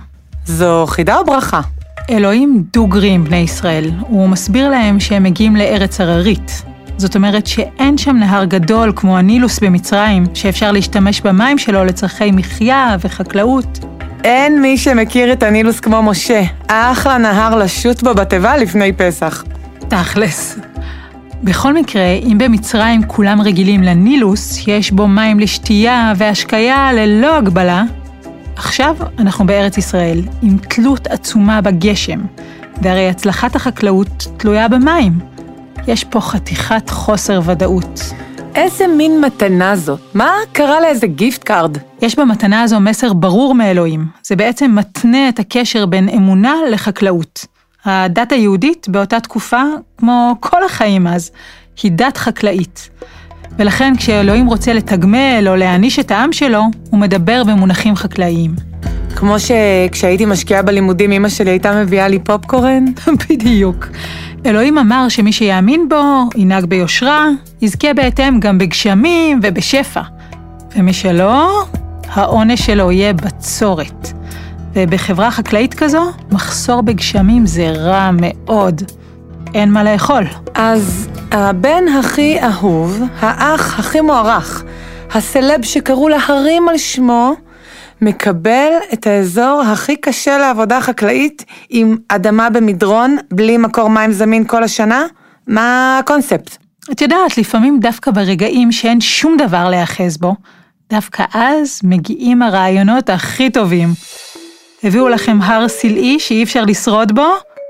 זו 0.45 0.85
חידה 0.87 1.17
או 1.17 1.25
ברכה? 1.25 1.61
אלוהים 2.09 2.63
דוגרי 2.73 3.09
עם 3.09 3.23
בני 3.23 3.37
ישראל, 3.37 3.91
הוא 3.99 4.29
מסביר 4.29 4.69
להם 4.69 4.99
שהם 4.99 5.23
מגיעים 5.23 5.55
לארץ 5.55 6.01
הררית. 6.01 6.63
זאת 6.97 7.15
אומרת 7.15 7.47
שאין 7.47 7.97
שם 7.97 8.15
נהר 8.15 8.45
גדול 8.45 8.93
כמו 8.95 9.17
הנילוס 9.17 9.59
במצרים, 9.59 10.23
שאפשר 10.33 10.71
להשתמש 10.71 11.21
במים 11.21 11.57
שלו 11.57 11.85
לצרכי 11.85 12.31
מחיה 12.31 12.95
וחקלאות. 12.99 13.79
אין 14.23 14.61
מי 14.61 14.77
שמכיר 14.77 15.33
את 15.33 15.43
הנילוס 15.43 15.79
כמו 15.79 16.03
משה. 16.03 16.43
אחלה 16.67 17.17
נהר 17.17 17.55
לשוט 17.55 18.03
בו 18.03 18.13
בתיבה 18.13 18.57
לפני 18.57 18.93
פסח. 18.93 19.43
תכלס. 19.87 20.59
בכל 21.43 21.73
מקרה, 21.73 22.05
אם 22.05 22.37
במצרים 22.37 23.03
כולם 23.07 23.41
רגילים 23.41 23.83
לנילוס, 23.83 24.55
שיש 24.55 24.91
בו 24.91 25.07
מים 25.07 25.39
לשתייה 25.39 26.13
והשקיה 26.17 26.93
ללא 26.93 27.37
הגבלה, 27.37 27.83
עכשיו 28.55 28.95
אנחנו 29.19 29.45
בארץ 29.45 29.77
ישראל, 29.77 30.21
עם 30.41 30.57
תלות 30.57 31.07
עצומה 31.07 31.61
בגשם, 31.61 32.19
והרי 32.81 33.09
הצלחת 33.09 33.55
החקלאות 33.55 34.27
תלויה 34.37 34.67
במים. 34.67 35.19
יש 35.87 36.03
פה 36.03 36.21
חתיכת 36.21 36.89
חוסר 36.89 37.41
ודאות. 37.45 38.13
איזה 38.55 38.87
מין 38.87 39.21
מתנה 39.21 39.75
זו? 39.75 39.97
מה 40.13 40.31
קרה 40.51 40.81
לאיזה 40.81 41.07
gift 41.07 41.43
card? 41.43 41.77
יש 42.01 42.19
במתנה 42.19 42.61
הזו 42.61 42.79
מסר 42.79 43.13
ברור 43.13 43.55
מאלוהים. 43.55 44.05
זה 44.23 44.35
בעצם 44.35 44.75
מתנה 44.75 45.29
את 45.29 45.39
הקשר 45.39 45.85
בין 45.85 46.09
אמונה 46.09 46.55
לחקלאות. 46.71 47.45
הדת 47.85 48.31
היהודית 48.31 48.89
באותה 48.89 49.19
תקופה, 49.19 49.61
כמו 49.97 50.35
כל 50.39 50.63
החיים 50.63 51.07
אז, 51.07 51.31
היא 51.83 51.91
דת 51.91 52.17
חקלאית. 52.17 52.89
ולכן 53.57 53.93
כשאלוהים 53.97 54.45
רוצה 54.45 54.73
לתגמל 54.73 55.45
או 55.47 55.55
להעניש 55.55 55.99
את 55.99 56.11
העם 56.11 56.31
שלו, 56.31 56.63
הוא 56.89 56.99
מדבר 56.99 57.43
במונחים 57.43 57.95
חקלאיים. 57.95 58.55
כמו 59.15 59.35
שכשהייתי 59.39 60.25
משקיעה 60.25 60.61
בלימודים, 60.61 61.11
אמא 61.11 61.29
שלי 61.29 61.49
הייתה 61.49 61.81
מביאה 61.81 62.07
לי 62.07 62.19
פופקורן? 62.19 62.85
בדיוק. 63.29 63.87
אלוהים 64.45 64.77
אמר 64.77 65.09
שמי 65.09 65.31
שיאמין 65.31 65.89
בו, 65.89 66.29
ינהג 66.35 66.65
ביושרה, 66.65 67.27
יזכה 67.61 67.93
בהתאם 67.93 68.39
גם 68.39 68.57
בגשמים 68.57 69.39
ובשפע. 69.43 70.01
ומי 70.75 70.93
שלא, 70.93 71.63
העונש 72.07 72.61
שלו 72.61 72.91
יהיה 72.91 73.13
בצורת. 73.13 74.11
ובחברה 74.73 75.31
חקלאית 75.31 75.73
כזו, 75.73 76.11
מחסור 76.31 76.81
בגשמים 76.81 77.45
זה 77.45 77.71
רע 77.71 78.09
מאוד. 78.13 78.81
אין 79.53 79.71
מה 79.71 79.83
לאכול. 79.83 80.23
אז 80.53 81.09
הבן 81.31 81.83
הכי 81.99 82.39
אהוב, 82.41 83.01
האח 83.19 83.79
הכי 83.79 84.01
מוערך, 84.01 84.63
הסלב 85.13 85.63
שקראו 85.63 86.09
להרים 86.09 86.69
על 86.69 86.77
שמו, 86.77 87.33
מקבל 88.01 88.71
את 88.93 89.07
האזור 89.07 89.63
הכי 89.67 89.95
קשה 89.95 90.37
לעבודה 90.37 90.81
חקלאית 90.81 91.45
עם 91.69 91.97
אדמה 92.07 92.49
במדרון, 92.49 93.17
בלי 93.31 93.57
מקור 93.57 93.89
מים 93.89 94.11
זמין 94.11 94.45
כל 94.45 94.63
השנה? 94.63 95.05
מה 95.47 95.97
הקונספט? 95.99 96.57
את 96.91 97.01
יודעת, 97.01 97.37
לפעמים 97.37 97.79
דווקא 97.79 98.11
ברגעים 98.11 98.71
שאין 98.71 99.01
שום 99.01 99.37
דבר 99.37 99.69
להיאחז 99.69 100.17
בו, 100.17 100.35
דווקא 100.89 101.23
אז 101.33 101.79
מגיעים 101.83 102.41
הרעיונות 102.41 103.09
הכי 103.09 103.49
טובים. 103.49 103.89
הביאו 104.83 105.09
לכם 105.09 105.41
הר 105.41 105.67
סלעי 105.67 106.19
שאי 106.19 106.43
אפשר 106.43 106.65
לשרוד 106.65 107.15
בו, 107.15 107.27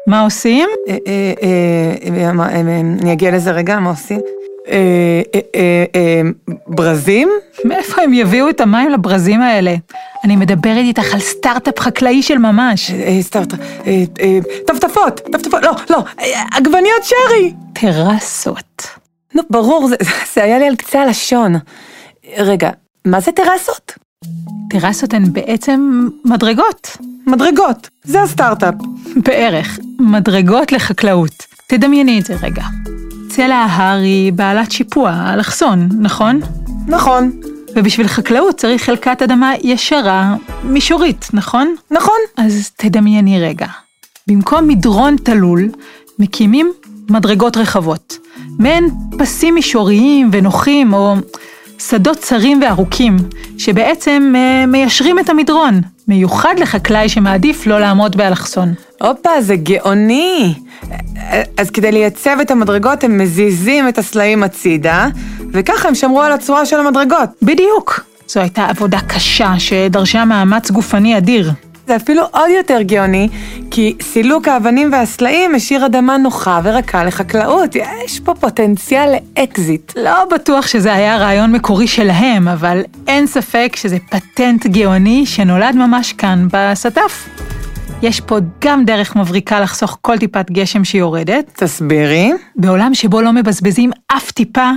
מה 0.07 0.21
עושים? 0.21 0.69
אה, 0.89 0.97
אה, 1.07 2.29
אה, 2.29 2.29
אני 3.01 3.13
אגיע 3.13 3.31
לזה 3.31 3.51
רגע, 3.51 3.79
מה 3.79 3.89
עושים? 3.89 4.19
אה, 4.67 5.21
אה, 5.35 5.85
אה, 5.95 6.21
ברזים? 6.67 7.29
מאיפה 7.65 8.01
הם 8.01 8.13
יביאו 8.13 8.49
את 8.49 8.61
המים 8.61 8.89
לברזים 8.89 9.41
האלה? 9.41 9.75
אני 10.23 10.35
מדברת 10.35 10.77
איתך 10.77 11.13
על 11.13 11.19
סטארט-אפ 11.19 11.79
חקלאי 11.79 12.23
של 12.23 12.37
ממש. 12.37 12.91
סטארט, 13.21 13.53
אה, 13.87 14.03
טפטפות, 14.67 15.21
טפטפות, 15.31 15.63
לא, 15.63 15.71
לא, 15.89 16.03
עגבניות 16.51 17.03
שרי. 17.03 17.53
טרסות. 17.73 18.87
נו, 19.35 19.41
ברור, 19.49 19.89
זה 20.33 20.43
היה 20.43 20.59
לי 20.59 20.67
על 20.67 20.75
קצה 20.75 21.01
הלשון. 21.01 21.55
רגע, 22.37 22.69
מה 23.05 23.19
זה 23.19 23.31
טרסות? 23.31 23.93
טרסות 24.69 25.13
הן 25.13 25.33
בעצם 25.33 26.07
מדרגות. 26.25 26.97
מדרגות, 27.27 27.89
זה 28.03 28.21
הסטארט-אפ. 28.21 28.73
בערך. 29.15 29.79
מדרגות 29.99 30.71
לחקלאות. 30.71 31.45
תדמייני 31.67 32.19
את 32.19 32.25
זה 32.25 32.35
רגע. 32.41 32.63
צלע 33.31 33.55
ההר 33.55 33.97
היא 33.97 34.33
בעלת 34.33 34.71
שיפוע, 34.71 35.31
אלכסון, 35.33 35.89
נכון? 35.99 36.39
נכון, 36.87 37.31
ובשביל 37.75 38.07
חקלאות 38.07 38.55
צריך 38.55 38.83
חלקת 38.83 39.21
אדמה 39.21 39.51
ישרה, 39.63 40.35
מישורית, 40.63 41.27
נכון? 41.33 41.75
נכון. 41.91 42.17
אז 42.37 42.71
תדמייני 42.77 43.41
רגע. 43.41 43.67
במקום 44.27 44.67
מדרון 44.67 45.15
תלול, 45.23 45.69
מקימים 46.19 46.71
מדרגות 47.09 47.57
רחבות. 47.57 48.17
מעין 48.59 48.89
פסים 49.17 49.55
מישוריים 49.55 50.29
ונוחים, 50.33 50.93
או 50.93 51.15
שדות 51.79 52.17
צרים 52.17 52.61
וארוכים, 52.61 53.17
שבעצם 53.57 54.33
אה, 54.35 54.65
מיישרים 54.65 55.19
את 55.19 55.29
המדרון, 55.29 55.81
מיוחד 56.07 56.55
לחקלאי 56.59 57.09
שמעדיף 57.09 57.67
לא 57.67 57.79
לעמוד 57.79 58.17
באלכסון. 58.17 58.73
הופה, 59.01 59.41
זה 59.41 59.55
גאוני. 59.55 60.53
אז 61.57 61.69
כדי 61.69 61.91
לייצב 61.91 62.37
את 62.41 62.51
המדרגות 62.51 63.03
הם 63.03 63.17
מזיזים 63.17 63.87
את 63.87 63.97
הסלעים 63.97 64.43
הצידה, 64.43 65.07
וככה 65.51 65.87
הם 65.87 65.95
שמרו 65.95 66.21
על 66.21 66.31
הצורה 66.31 66.65
של 66.65 66.79
המדרגות. 66.79 67.29
בדיוק. 67.41 68.05
זו 68.27 68.39
הייתה 68.39 68.65
עבודה 68.65 68.99
קשה 69.07 69.53
שדרשה 69.59 70.25
מאמץ 70.25 70.71
גופני 70.71 71.17
אדיר. 71.17 71.51
זה 71.87 71.95
אפילו 71.95 72.23
עוד 72.31 72.49
יותר 72.57 72.81
גאוני, 72.81 73.27
כי 73.71 73.95
סילוק 74.01 74.47
האבנים 74.47 74.91
והסלעים 74.91 75.55
השאיר 75.55 75.85
אדמה 75.85 76.17
נוחה 76.17 76.59
ורכה 76.63 77.03
לחקלאות. 77.03 77.75
יש 77.75 78.19
פה 78.19 78.33
פוטנציאל 78.33 79.13
לאקזיט. 79.37 79.93
לא 79.95 80.25
בטוח 80.31 80.67
שזה 80.67 80.93
היה 80.93 81.17
רעיון 81.17 81.51
מקורי 81.51 81.87
שלהם, 81.87 82.47
אבל 82.47 82.81
אין 83.07 83.27
ספק 83.27 83.75
שזה 83.75 83.97
פטנט 84.09 84.67
גאוני 84.67 85.25
שנולד 85.25 85.75
ממש 85.75 86.13
כאן, 86.13 86.47
בסטף. 86.51 87.27
יש 88.01 88.19
פה 88.21 88.37
גם 88.63 88.85
דרך 88.85 89.15
מבריקה 89.15 89.59
לחסוך 89.59 89.97
כל 90.01 90.17
טיפת 90.17 90.51
גשם 90.51 90.83
שיורדת. 90.83 91.51
תסבירי. 91.55 92.31
בעולם 92.55 92.93
שבו 92.93 93.21
לא 93.21 93.33
מבזבזים 93.33 93.91
אף 94.07 94.31
טיפה, 94.31 94.71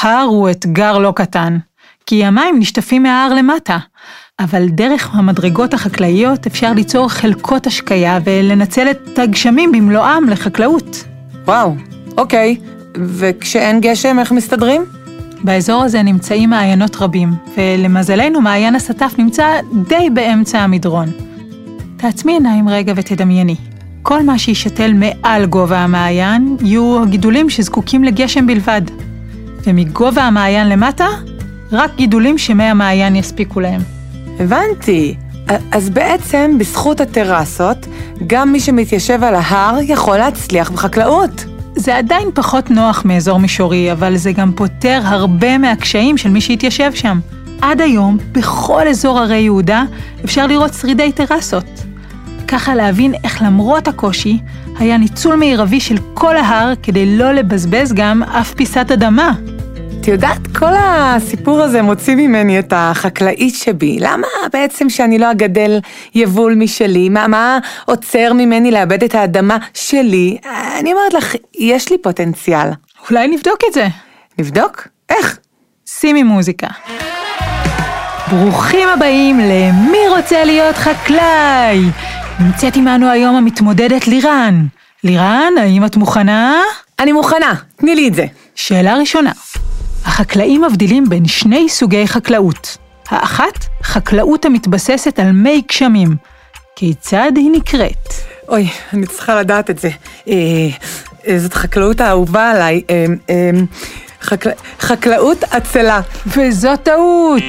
הר 0.00 0.22
הוא 0.22 0.50
אתגר 0.50 0.98
לא 0.98 1.12
קטן. 1.16 1.58
כי 2.06 2.24
המים 2.24 2.58
נשטפים 2.58 3.02
מההר 3.02 3.34
למטה. 3.34 3.78
אבל 4.40 4.68
דרך 4.68 5.14
המדרגות 5.14 5.74
החקלאיות 5.74 6.46
אפשר 6.46 6.72
ליצור 6.72 7.08
חלקות 7.08 7.66
השקיה 7.66 8.18
ולנצל 8.24 8.90
את 8.90 9.18
הגשמים 9.18 9.72
במלואם 9.72 10.28
לחקלאות. 10.28 11.04
וואו, 11.44 11.74
אוקיי. 12.18 12.56
וכשאין 12.96 13.80
גשם, 13.80 14.18
איך 14.18 14.32
מסתדרים? 14.32 14.84
באזור 15.44 15.82
הזה 15.82 16.02
נמצאים 16.02 16.50
מעיינות 16.50 16.96
רבים, 16.96 17.28
ולמזלנו 17.56 18.40
מעיין 18.40 18.74
הסטף 18.74 19.14
נמצא 19.18 19.46
די 19.88 20.10
באמצע 20.10 20.58
המדרון. 20.58 21.33
תעצמי 21.96 22.32
עיניים 22.32 22.68
רגע 22.68 22.92
ותדמייני. 22.96 23.56
כל 24.02 24.22
מה 24.22 24.38
שישתל 24.38 24.92
מעל 24.92 25.46
גובה 25.46 25.78
המעיין 25.78 26.56
יהיו 26.60 27.02
הגידולים 27.02 27.50
שזקוקים 27.50 28.04
לגשם 28.04 28.46
בלבד. 28.46 28.82
ומגובה 29.66 30.22
המעיין 30.22 30.68
למטה, 30.68 31.06
רק 31.72 31.90
גידולים 31.96 32.38
שמי 32.38 32.64
המעיין 32.64 33.16
יספיקו 33.16 33.60
להם. 33.60 33.80
הבנתי. 34.40 35.14
אז 35.70 35.90
בעצם, 35.90 36.56
בזכות 36.58 37.00
הטרסות, 37.00 37.86
גם 38.26 38.52
מי 38.52 38.60
שמתיישב 38.60 39.22
על 39.22 39.34
ההר 39.34 39.78
יכול 39.82 40.16
להצליח 40.16 40.70
בחקלאות. 40.70 41.44
זה 41.76 41.96
עדיין 41.96 42.28
פחות 42.34 42.70
נוח 42.70 43.02
מאזור 43.04 43.38
מישורי, 43.38 43.92
אבל 43.92 44.16
זה 44.16 44.32
גם 44.32 44.52
פותר 44.52 45.00
הרבה 45.04 45.58
מהקשיים 45.58 46.16
של 46.16 46.30
מי 46.30 46.40
שהתיישב 46.40 46.90
שם. 46.94 47.20
עד 47.60 47.80
היום, 47.80 48.18
בכל 48.32 48.88
אזור 48.88 49.18
הרי 49.18 49.36
יהודה, 49.36 49.84
אפשר 50.24 50.46
לראות 50.46 50.74
שרידי 50.74 51.12
טרסות. 51.12 51.83
ככה 52.48 52.74
להבין 52.74 53.14
איך 53.24 53.42
למרות 53.42 53.88
הקושי, 53.88 54.38
היה 54.78 54.96
ניצול 54.98 55.36
מרבי 55.40 55.80
של 55.80 55.96
כל 56.14 56.36
ההר 56.36 56.72
כדי 56.82 57.18
לא 57.18 57.32
לבזבז 57.32 57.92
גם 57.92 58.22
אף 58.22 58.54
פיסת 58.54 58.90
אדמה. 58.92 59.32
את 60.00 60.08
יודעת, 60.08 60.56
כל 60.58 60.72
הסיפור 60.78 61.62
הזה 61.62 61.82
מוציא 61.82 62.14
ממני 62.14 62.58
את 62.58 62.72
החקלאית 62.76 63.54
שבי. 63.54 63.96
למה 64.00 64.26
בעצם 64.52 64.90
שאני 64.90 65.18
לא 65.18 65.30
אגדל 65.30 65.80
יבול 66.14 66.54
משלי? 66.54 67.08
מה, 67.08 67.28
מה 67.28 67.58
עוצר 67.84 68.32
ממני 68.32 68.70
לאבד 68.70 69.04
את 69.04 69.14
האדמה 69.14 69.56
שלי? 69.74 70.36
אני 70.80 70.92
אומרת 70.92 71.14
לך, 71.14 71.34
יש 71.58 71.90
לי 71.90 71.98
פוטנציאל. 71.98 72.68
אולי 73.10 73.28
נבדוק 73.28 73.58
את 73.68 73.72
זה. 73.74 73.86
נבדוק? 74.38 74.88
איך? 75.10 75.38
שימי 75.86 76.22
מוזיקה. 76.22 76.66
ברוכים 78.30 78.88
הבאים 78.88 79.40
ל"מי 79.40 80.08
רוצה 80.08 80.44
להיות 80.44 80.76
חקלאי"? 80.76 81.80
נמצאת 82.40 82.76
עמנו 82.76 83.10
היום 83.10 83.36
המתמודדת 83.36 84.06
לירן. 84.06 84.66
לירן, 85.04 85.52
האם 85.60 85.84
את 85.84 85.96
מוכנה? 85.96 86.62
אני 86.98 87.12
מוכנה, 87.12 87.54
תני 87.76 87.94
לי 87.94 88.08
את 88.08 88.14
זה. 88.14 88.26
שאלה 88.54 88.96
ראשונה, 88.96 89.32
החקלאים 90.04 90.64
מבדילים 90.64 91.08
בין 91.08 91.26
שני 91.26 91.68
סוגי 91.68 92.06
חקלאות. 92.08 92.76
האחת, 93.08 93.64
חקלאות 93.82 94.44
המתבססת 94.44 95.18
על 95.18 95.32
מי 95.32 95.62
גשמים. 95.68 96.16
כיצד 96.76 97.32
היא 97.36 97.50
נקראת? 97.50 98.08
אוי, 98.48 98.68
אני 98.92 99.06
צריכה 99.06 99.40
לדעת 99.40 99.70
את 99.70 99.78
זה. 99.78 99.90
אה, 100.28 100.34
אה, 101.28 101.38
זאת 101.38 101.54
חקלאות 101.54 102.00
האהובה 102.00 102.50
עליי. 102.50 102.82
אה, 102.90 103.04
אה, 103.30 103.50
חקל... 104.20 104.50
חקלאות 104.80 105.44
עצלה. 105.50 106.00
וזאת 106.26 106.82
טעות! 106.82 107.42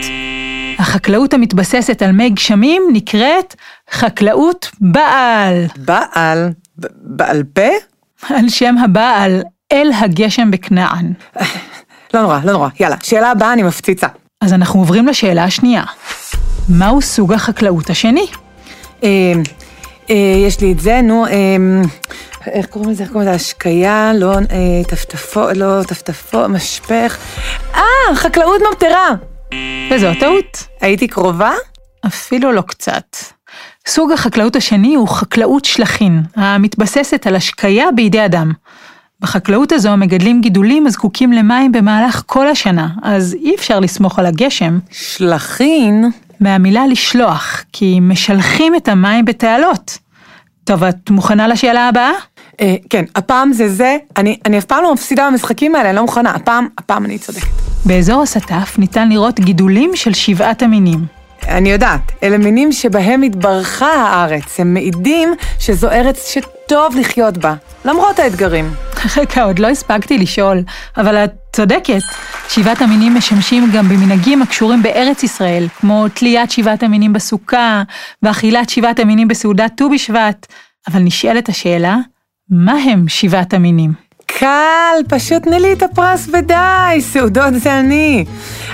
החקלאות 0.80 1.34
המתבססת 1.34 2.02
על 2.02 2.12
מי 2.12 2.30
גשמים 2.30 2.84
נקראת 2.94 3.56
חקלאות 3.92 4.70
בעל. 4.82 5.66
בעל? 5.78 6.50
בעל 7.02 7.44
פה? 7.44 7.70
על 8.30 8.50
שם 8.50 8.76
הבעל, 8.78 9.42
אל 9.72 9.92
הגשם 10.00 10.52
בכנען. 10.52 11.14
לא 12.14 12.22
נורא, 12.22 12.40
לא 12.44 12.52
נורא. 12.52 12.70
יאללה, 12.80 12.96
שאלה 13.04 13.32
הבאה 13.32 13.54
אני 13.54 13.64
מפציצה. 13.64 14.08
אז 14.42 14.54
אנחנו 14.54 14.80
עוברים 14.80 15.08
לשאלה 15.08 15.44
השנייה. 15.44 15.84
מהו 16.70 17.02
סוג 17.02 17.34
החקלאות 17.34 17.90
השני? 17.90 18.28
אה, 19.04 19.34
אה, 20.10 20.16
יש 20.48 20.62
לי 20.62 20.72
את 20.72 20.80
זה, 20.80 21.02
נו, 21.02 21.26
אה, 21.26 21.32
איך 22.52 22.66
קוראים 22.66 22.92
לזה? 22.92 23.04
איך 23.04 23.12
קוראים 23.12 23.30
לזה? 23.30 23.36
השקיה, 23.36 24.12
לא 24.16 24.34
אה, 24.34 24.84
טפטפו, 24.88 25.42
לא 25.56 25.84
טפטפו, 25.88 26.50
משפך. 26.50 27.18
אה, 27.76 27.82
חקלאות 28.16 28.62
ממטרה. 28.70 29.10
וזו 29.92 30.08
הטעות. 30.08 30.68
הייתי 30.82 31.08
קרובה? 31.08 31.54
אפילו 32.06 32.52
לא 32.52 32.62
קצת. 32.62 33.18
סוג 33.88 34.12
החקלאות 34.12 34.56
השני 34.56 34.96
הוא 34.96 35.08
חקלאות 35.08 35.66
שלחין, 35.66 36.24
המתבססת 36.36 37.28
על 37.28 37.36
השקיה 37.36 37.92
בידי 37.96 38.26
אדם. 38.26 38.52
בחקלאות 39.22 39.72
הזו 39.72 39.98
מגדלים 39.98 40.42
גידולים 40.42 40.88
הזקוקים 40.88 41.32
למים 41.32 41.72
במהלך 41.72 42.24
כל 42.26 42.48
השנה, 42.48 42.88
אז 43.04 43.34
אי 43.34 43.56
אפשר 43.56 43.80
לסמוך 43.80 44.20
על 44.20 44.26
הגשם. 44.26 44.80
שלחין? 44.92 46.12
מהמילה 46.40 46.88
לשלוח, 46.88 47.64
כי 47.74 48.00
משלחים 48.02 48.76
את 48.76 48.88
המים 48.88 49.26
בתעלות. 49.26 49.98
טוב, 50.64 50.84
את 50.84 51.10
מוכנה 51.10 51.48
לשאלה 51.48 51.88
הבאה? 51.88 52.12
אה, 52.62 52.76
כן, 52.90 53.06
הפעם 53.16 53.54
זה 53.54 53.70
זה. 53.70 53.98
אני, 54.18 54.38
אני 54.46 54.58
אף 54.58 54.66
פעם 54.66 54.84
לא 54.84 54.94
מפסידה 54.94 55.30
במשחקים 55.32 55.76
האלה, 55.76 55.90
אני 55.90 55.96
לא 55.96 56.02
מוכנה. 56.02 56.32
הפעם, 56.32 56.68
הפעם 56.78 57.06
אני 57.06 57.18
צודקת. 57.18 57.48
באזור 57.86 58.22
הסטף 58.22 58.76
ניתן 58.78 59.10
לראות 59.10 59.40
גידולים 59.40 59.92
של 59.96 60.14
שבעת 60.14 60.64
המינים. 60.64 61.15
אני 61.48 61.72
יודעת, 61.72 62.02
אלה 62.24 62.38
מינים 62.38 62.72
שבהם 62.72 63.22
התברכה 63.22 63.94
הארץ. 63.94 64.60
הם 64.60 64.74
מעידים 64.74 65.34
שזו 65.60 65.90
ארץ 65.90 66.32
שטוב 66.32 66.96
לחיות 67.00 67.38
בה, 67.38 67.54
למרות 67.86 68.20
האתגרים. 68.20 68.74
רגע, 69.18 69.44
עוד 69.44 69.60
לא 69.60 69.68
הספקתי 69.68 70.18
לשאול, 70.18 70.64
אבל 70.98 71.16
את 71.16 71.32
צודקת. 71.56 72.02
שבעת 72.50 72.82
המינים 72.82 73.16
משמשים 73.16 73.72
גם 73.74 73.90
במנהגים 73.90 74.42
הקשורים 74.42 74.84
בארץ 74.84 75.24
ישראל, 75.24 75.68
כמו 75.80 76.06
תליית 76.14 76.52
שבעת 76.52 76.84
המינים 76.84 77.14
בסוכה, 77.14 77.84
ואכילת 78.24 78.70
שבעת 78.70 79.00
המינים 79.00 79.28
בסעודת 79.28 79.72
ט"ו 79.78 79.90
בשבט. 79.90 80.46
אבל 80.88 81.00
נשאלת 81.00 81.50
השאלה, 81.50 81.98
מה 82.50 82.74
הם 82.74 83.08
שבעת 83.08 83.54
המינים? 83.54 83.94
קל, 84.26 84.96
פשוט 85.10 85.44
תני 85.44 85.60
לי 85.60 85.74
את 85.74 85.84
הפרס 85.84 86.30
ודי, 86.34 87.02
סעודות 87.02 87.54
זה 87.54 87.80
אני. 87.80 88.26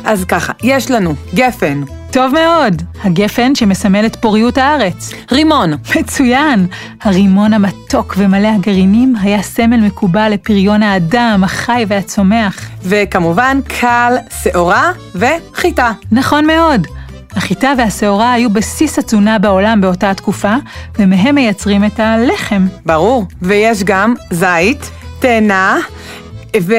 אז 0.06 0.26
ככה, 0.26 0.54
יש 0.64 0.92
לנו 0.92 1.14
גפן, 1.34 1.82
טוב 2.12 2.34
מאוד, 2.34 2.82
הגפן 3.04 3.56
שמסמל 3.56 4.06
את 4.06 4.16
פוריות 4.16 4.58
הארץ. 4.58 5.12
רימון, 5.32 5.74
מצוין! 5.96 6.68
הרימון 7.02 7.54
המתוק 7.54 8.14
ומלא 8.18 8.48
הגרעינים 8.48 9.16
היה 9.22 9.42
סמל 9.42 9.78
מקובל 9.78 10.30
לפריון 10.34 10.84
האדם, 10.84 11.42
החי 11.44 11.86
והצומח. 11.88 12.70
וכמובן 12.84 13.60
קל, 13.80 14.16
שעורה 14.44 14.92
וחיטה. 15.16 15.92
נכון 16.12 16.48
מאוד. 16.48 16.88
החיטה 17.36 17.74
והשעורה 17.78 18.34
היו 18.34 18.50
בסיס 18.50 19.00
התזונה 19.00 19.40
בעולם 19.40 19.82
באותה 19.82 20.12
התקופה, 20.12 20.56
ומהם 21.00 21.36
מייצרים 21.36 21.86
את 21.86 22.00
הלחם. 22.00 22.68
ברור. 22.86 23.26
ויש 23.42 23.84
גם 23.84 24.14
זית, 24.32 24.92
תאנה, 25.20 25.78
ו... 26.62 26.74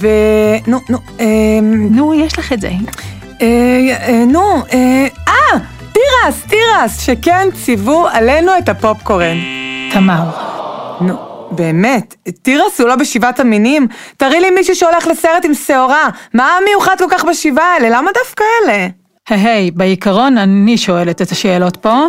ו... 0.00 0.08
נו, 0.66 0.78
נו, 0.88 0.98
אה... 1.20 1.26
נו, 1.90 2.14
יש 2.14 2.38
לך 2.38 2.52
את 2.52 2.60
זה. 2.60 2.70
אה, 3.42 3.46
אה, 4.08 4.24
נו, 4.26 4.62
אה, 4.72 5.06
אה, 5.28 5.58
תירס, 5.92 6.42
תירס, 6.48 7.00
שכן 7.00 7.48
ציוו 7.64 8.06
עלינו 8.12 8.52
את 8.58 8.68
הפופקורן. 8.68 9.36
תמר. 9.92 10.22
נו, 11.00 11.14
באמת, 11.50 12.14
תירס 12.42 12.80
הוא 12.80 12.88
לא 12.88 12.96
בשבעת 12.96 13.40
המינים? 13.40 13.88
תראי 14.16 14.40
לי 14.40 14.50
מישהו 14.50 14.76
שהולך 14.76 15.06
לסרט 15.06 15.44
עם 15.44 15.54
שעורה. 15.54 16.08
מה 16.34 16.50
המיוחד 16.58 16.96
כל 16.98 17.04
כך 17.10 17.24
בשבעה 17.24 17.74
האלה? 17.74 17.88
למה 17.90 18.10
דווקא 18.14 18.44
אלה? 18.64 18.88
היי, 19.28 19.70
בעיקרון 19.70 20.38
אני 20.38 20.78
שואלת 20.78 21.22
את 21.22 21.30
השאלות 21.30 21.76
פה, 21.76 22.06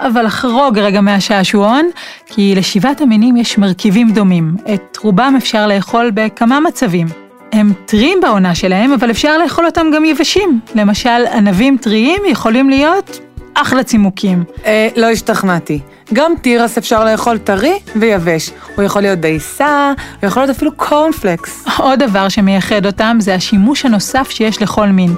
אבל 0.00 0.26
אחרוג 0.26 0.78
רגע 0.78 1.00
מהשעשועון, 1.00 1.90
כי 2.26 2.54
לשבעת 2.56 3.00
המינים 3.00 3.36
יש 3.36 3.58
מרכיבים 3.58 4.12
דומים. 4.12 4.56
את 4.74 4.96
רובם 5.02 5.34
אפשר 5.38 5.66
לאכול 5.66 6.10
בכמה 6.14 6.60
מצבים. 6.60 7.27
הם 7.52 7.72
טריים 7.86 8.18
בעונה 8.22 8.54
שלהם, 8.54 8.92
אבל 8.92 9.10
אפשר 9.10 9.38
לאכול 9.38 9.66
אותם 9.66 9.86
גם 9.94 10.04
יבשים. 10.04 10.60
למשל, 10.74 11.26
ענבים 11.32 11.76
טריים 11.76 12.22
יכולים 12.28 12.70
להיות 12.70 13.20
אחלה 13.54 13.82
צימוקים. 13.82 14.44
אה, 14.64 14.88
לא 14.96 15.06
השתכנעתי. 15.06 15.80
גם 16.12 16.32
תירס 16.42 16.78
אפשר 16.78 17.04
לאכול 17.04 17.38
טרי 17.38 17.78
ויבש. 17.96 18.50
הוא 18.76 18.84
יכול 18.84 19.02
להיות 19.02 19.18
דייסה, 19.18 19.92
הוא 20.20 20.28
יכול 20.28 20.42
להיות 20.42 20.56
אפילו 20.56 20.72
קורנפלקס. 20.76 21.64
עוד 21.78 21.98
דבר 21.98 22.28
שמייחד 22.28 22.86
אותם 22.86 23.16
זה 23.20 23.34
השימוש 23.34 23.84
הנוסף 23.84 24.30
שיש 24.30 24.62
לכל 24.62 24.86
מין. 24.86 25.14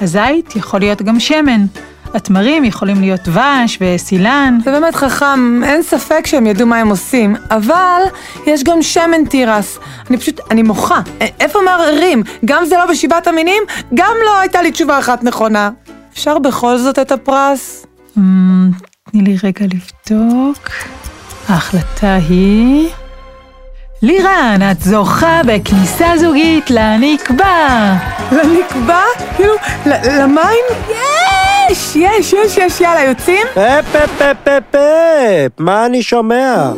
הזית 0.00 0.56
יכול 0.56 0.80
להיות 0.80 1.02
גם 1.02 1.20
שמן. 1.20 1.66
התמרים 2.16 2.64
יכולים 2.64 3.00
להיות 3.00 3.20
דבש 3.28 3.78
וסילן. 3.80 4.58
זה 4.64 4.70
באמת 4.70 4.94
חכם, 4.94 5.60
אין 5.64 5.82
ספק 5.82 6.26
שהם 6.26 6.46
ידעו 6.46 6.66
מה 6.66 6.76
הם 6.76 6.88
עושים, 6.88 7.36
אבל 7.50 8.00
יש 8.46 8.64
גם 8.64 8.82
שמן 8.82 9.24
תירס. 9.30 9.78
אני 10.10 10.16
פשוט, 10.18 10.40
אני 10.50 10.62
מוחה. 10.62 11.00
א- 11.22 11.24
איפה 11.40 11.58
מערערים? 11.64 12.22
גם 12.44 12.64
זה 12.64 12.76
לא 12.76 12.86
בשבעת 12.86 13.26
המינים, 13.26 13.62
גם 13.94 14.14
לא 14.24 14.38
הייתה 14.40 14.62
לי 14.62 14.70
תשובה 14.72 14.98
אחת 14.98 15.24
נכונה. 15.24 15.70
אפשר 16.12 16.38
בכל 16.38 16.78
זאת 16.78 16.98
את 16.98 17.12
הפרס? 17.12 17.86
אמ, 18.18 18.70
תני 19.10 19.22
לי 19.22 19.36
רגע 19.44 19.66
לבדוק. 19.66 20.68
ההחלטה 21.48 22.14
היא... 22.28 22.88
לירן, 24.02 24.60
את 24.70 24.80
זוכה 24.80 25.40
בכניסה 25.46 26.06
זוגית 26.16 26.70
לנקבע. 26.70 27.94
לנקבע? 28.32 29.02
כאילו, 29.36 29.54
למים? 29.86 30.64
יש! 30.90 31.96
יש, 31.96 32.32
יש, 32.32 32.56
יש, 32.58 32.80
יאללה, 32.80 33.02
יוצאים? 33.04 33.46
אפ, 33.52 33.96
אפ, 33.96 34.22
אפ, 34.22 34.48
אפ, 34.48 34.74
אפ, 34.74 35.52
מה 35.58 35.86
אני 35.86 36.02
שומע? 36.02 36.72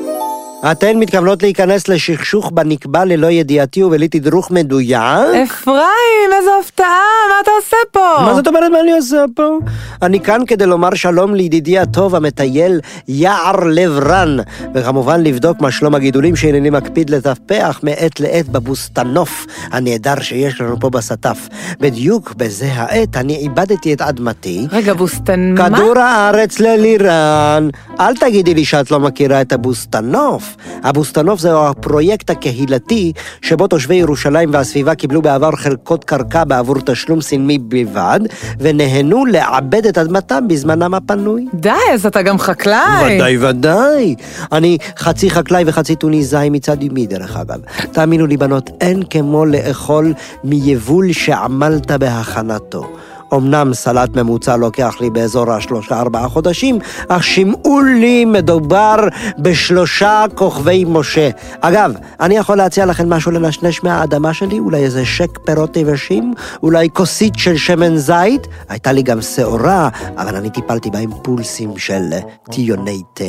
אתן 0.64 0.96
מתכוונות 0.96 1.42
להיכנס 1.42 1.88
לשכשוך 1.88 2.50
בנקבע 2.50 3.04
ללא 3.04 3.26
ידיעתי 3.26 3.82
ובלי 3.82 4.08
תדרוך 4.08 4.50
מדויק? 4.50 5.00
אפרים, 5.44 6.30
איזו 6.38 6.50
הפתעה, 6.60 6.86
מה 7.28 7.34
אתה 7.42 7.50
עושה 7.58 7.76
פה? 7.90 8.24
מה 8.24 8.34
זאת 8.34 8.48
אומרת 8.48 8.70
מה 8.72 8.80
אני 8.80 8.92
עושה 8.92 9.24
פה? 9.36 9.58
אני 10.02 10.20
כאן 10.20 10.40
כדי 10.46 10.66
לומר 10.66 10.94
שלום 10.94 11.34
לידידי 11.34 11.78
הטוב 11.78 12.14
המטייל 12.14 12.80
יער 13.08 13.64
לב 13.64 13.98
רן, 13.98 14.36
וכמובן 14.74 15.22
לבדוק 15.22 15.60
מה 15.60 15.70
שלום 15.70 15.94
הגידולים 15.94 16.36
שהנני 16.36 16.70
מקפיד 16.70 17.10
לטפח 17.10 17.80
מעת 17.82 18.20
לעת 18.20 18.48
בבוסטנוף 18.48 19.46
הנהדר 19.70 20.20
שיש 20.20 20.60
לנו 20.60 20.80
פה 20.80 20.90
בסטף. 20.90 21.48
בדיוק 21.80 22.34
בזה 22.36 22.68
העת 22.72 23.16
אני 23.16 23.36
איבדתי 23.36 23.94
את 23.94 24.00
אדמתי. 24.00 24.66
רגע, 24.72 24.94
בוסטן... 24.94 25.54
מה? 25.58 25.68
כדור 25.68 25.98
הארץ 25.98 26.60
ללירן. 26.60 27.68
אל 28.00 28.16
תגידי 28.16 28.54
לי 28.54 28.64
שאת 28.64 28.90
לא 28.90 29.00
מכירה 29.00 29.40
את 29.40 29.52
הבוסטנוף. 29.52 30.47
הבוסטנוף 30.82 31.40
זהו 31.40 31.66
הפרויקט 31.66 32.30
הקהילתי 32.30 33.12
שבו 33.42 33.66
תושבי 33.66 33.94
ירושלים 33.94 34.50
והסביבה 34.52 34.94
קיבלו 34.94 35.22
בעבר 35.22 35.50
חלקות 35.56 36.04
קרקע 36.04 36.44
בעבור 36.44 36.76
תשלום 36.86 37.20
סמלי 37.20 37.58
בלבד, 37.58 38.20
ונהנו 38.60 39.26
לעבד 39.26 39.86
את 39.86 39.98
אדמתם 39.98 40.48
בזמנם 40.48 40.94
הפנוי. 40.94 41.46
די, 41.54 41.70
אז 41.94 42.06
אתה 42.06 42.22
גם 42.22 42.38
חקלאי. 42.38 43.16
ודאי 43.16 43.38
ודאי. 43.38 44.14
אני 44.52 44.78
חצי 44.98 45.30
חקלאי 45.30 45.64
וחצי 45.66 45.96
טוניסאי 45.96 46.50
מצד 46.50 46.82
אמי 46.82 47.06
דרך 47.06 47.36
אגב. 47.36 47.58
תאמינו 47.92 48.26
לי 48.26 48.36
בנות, 48.36 48.70
אין 48.80 49.02
כמו 49.10 49.46
לאכול 49.46 50.14
מיבול 50.44 51.12
שעמלת 51.12 51.90
בהכנתו. 51.90 52.86
אמנם 53.34 53.74
סלט 53.74 54.16
ממוצע 54.16 54.56
לוקח 54.56 54.94
לי 55.00 55.10
באזור 55.10 55.52
השלושה-ארבעה 55.52 56.28
חודשים, 56.28 56.78
אך 57.08 57.24
שמעו 57.24 57.80
לי, 57.80 58.24
מדובר 58.24 58.96
בשלושה 59.38 60.24
כוכבי 60.34 60.84
משה. 60.88 61.30
אגב, 61.60 61.92
אני 62.20 62.36
יכול 62.36 62.56
להציע 62.56 62.86
לכם 62.86 63.10
משהו 63.10 63.32
לנשנש 63.32 63.82
מהאדמה 63.82 64.34
שלי? 64.34 64.58
אולי 64.58 64.84
איזה 64.84 65.06
שק 65.06 65.38
פירות 65.38 65.76
יבשים? 65.76 66.34
אולי 66.62 66.88
כוסית 66.92 67.34
של 67.36 67.56
שמן 67.56 67.96
זית? 67.96 68.46
הייתה 68.68 68.92
לי 68.92 69.02
גם 69.02 69.22
שעורה, 69.22 69.88
אבל 70.16 70.36
אני 70.36 70.50
טיפלתי 70.50 70.90
בה 70.90 70.98
עם 70.98 71.10
פולסים 71.22 71.78
של 71.78 72.10
טיוני 72.50 73.02
תה. 73.14 73.24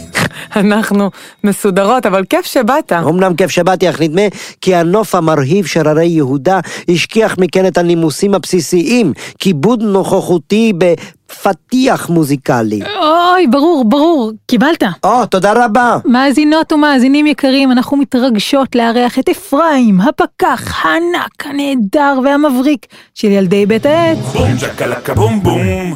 אנחנו 0.60 1.10
מסודרות, 1.44 2.06
אבל 2.06 2.24
כיף 2.24 2.46
שבאת. 2.46 2.92
אמנם 2.92 3.34
כיף 3.34 3.50
שבאתי, 3.50 3.90
אך 3.90 4.00
נדמה 4.00 4.22
כי 4.60 4.74
הנוף 4.74 5.14
המרהיב 5.14 5.66
של 5.66 5.88
הרי 5.88 6.06
יהודה 6.06 6.60
השכיח 6.88 7.36
מכן 7.38 7.66
את 7.66 7.78
הנימוסים 7.78 8.34
הבסיסיים, 8.34 9.11
כיבוד 9.38 9.82
נוכחותי 9.82 10.72
בפתיח 10.78 12.10
מוזיקלי. 12.10 12.80
אוי, 13.02 13.46
ברור, 13.46 13.84
ברור, 13.88 14.32
קיבלת. 14.46 14.82
או, 15.04 15.26
תודה 15.26 15.64
רבה. 15.64 15.98
מאזינות 16.04 16.72
ומאזינים 16.72 17.26
יקרים, 17.26 17.72
אנחנו 17.72 17.96
מתרגשות 17.96 18.74
לארח 18.74 19.18
את 19.18 19.28
אפרים, 19.28 20.00
הפקח 20.00 20.84
הענק, 20.84 21.46
הנהדר 21.46 22.18
והמבריק 22.24 22.86
של 23.14 23.28
ילדי 23.28 23.66
בית 23.66 23.86
העץ. 23.86 24.18
בום 24.18 24.48
ג'קלקה 24.60 25.14
בום 25.14 25.42
בום 25.42 25.94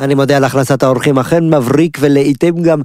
אני 0.00 0.14
מודה 0.14 0.36
על 0.36 0.44
הכנסת 0.44 0.82
האורחים, 0.82 1.18
אכן 1.18 1.54
מבריק 1.54 1.98
ולעיתים 2.00 2.62
גם... 2.62 2.80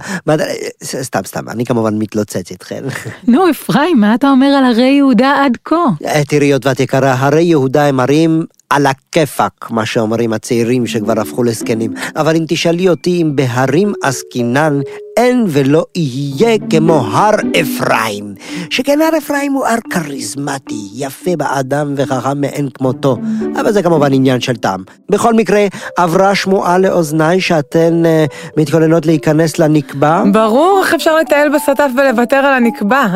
סתם, 0.84 1.20
סתם, 1.26 1.48
אני 1.48 1.64
כמובן 1.64 1.98
מתלוצץ 1.98 2.50
איתכם. 2.50 2.82
נו, 3.28 3.50
אפרים, 3.50 4.00
מה 4.00 4.14
אתה 4.14 4.30
אומר 4.30 4.46
על 4.46 4.64
הרי 4.64 4.88
יהודה 4.88 5.44
עד 5.44 5.58
כה? 5.64 5.76
אה, 6.04 6.24
תראי, 6.24 6.46
יודעת 6.46 6.80
יקרה, 6.80 7.14
הרי 7.18 7.42
יהודה 7.42 7.86
הם 7.86 8.00
ערים 8.00 8.44
על 8.70 8.86
הכיפאק, 8.86 9.70
מה 9.70 9.86
שאומרים 9.86 10.32
הצעירים 10.32 10.86
שכבר 10.86 11.20
הפכו 11.20 11.42
לזקנים. 11.42 11.92
אבל 12.16 12.36
אם 12.36 12.44
תשאלי 12.48 12.88
אותי 12.88 13.22
אם 13.22 13.36
בהרים 13.36 13.92
עסקינן, 14.02 14.80
אין 15.16 15.44
ולא 15.48 15.84
יהיה 15.94 16.58
כמו 16.70 16.94
הר 16.94 17.34
אפרים. 17.60 18.34
שכן 18.70 19.00
הר 19.00 19.18
אפרים 19.18 19.52
הוא 19.52 19.66
הר 19.66 19.78
כריזמטי, 19.90 20.88
יפה 20.94 21.36
באדם 21.36 21.94
וחכם 21.96 22.40
מאין 22.40 22.68
כמותו. 22.74 23.16
אבל 23.60 23.72
זה 23.72 23.82
כמובן 23.82 24.12
עניין 24.12 24.40
של 24.40 24.56
טעם. 24.56 24.84
בכל 25.10 25.34
מקרה, 25.34 25.66
עברה 25.96 26.34
שמועה 26.34 26.78
לאוזניי 26.78 27.40
שאתן 27.40 28.06
אה, 28.06 28.24
מתכוננות 28.56 29.06
להיכנס 29.06 29.58
לנקבה. 29.58 30.22
ברור, 30.32 30.80
איך 30.84 30.94
אפשר 30.94 31.16
לטייל 31.16 31.48
בסטף 31.54 31.88
ולוותר 31.96 32.36
על 32.36 32.54
הנקבה? 32.54 33.06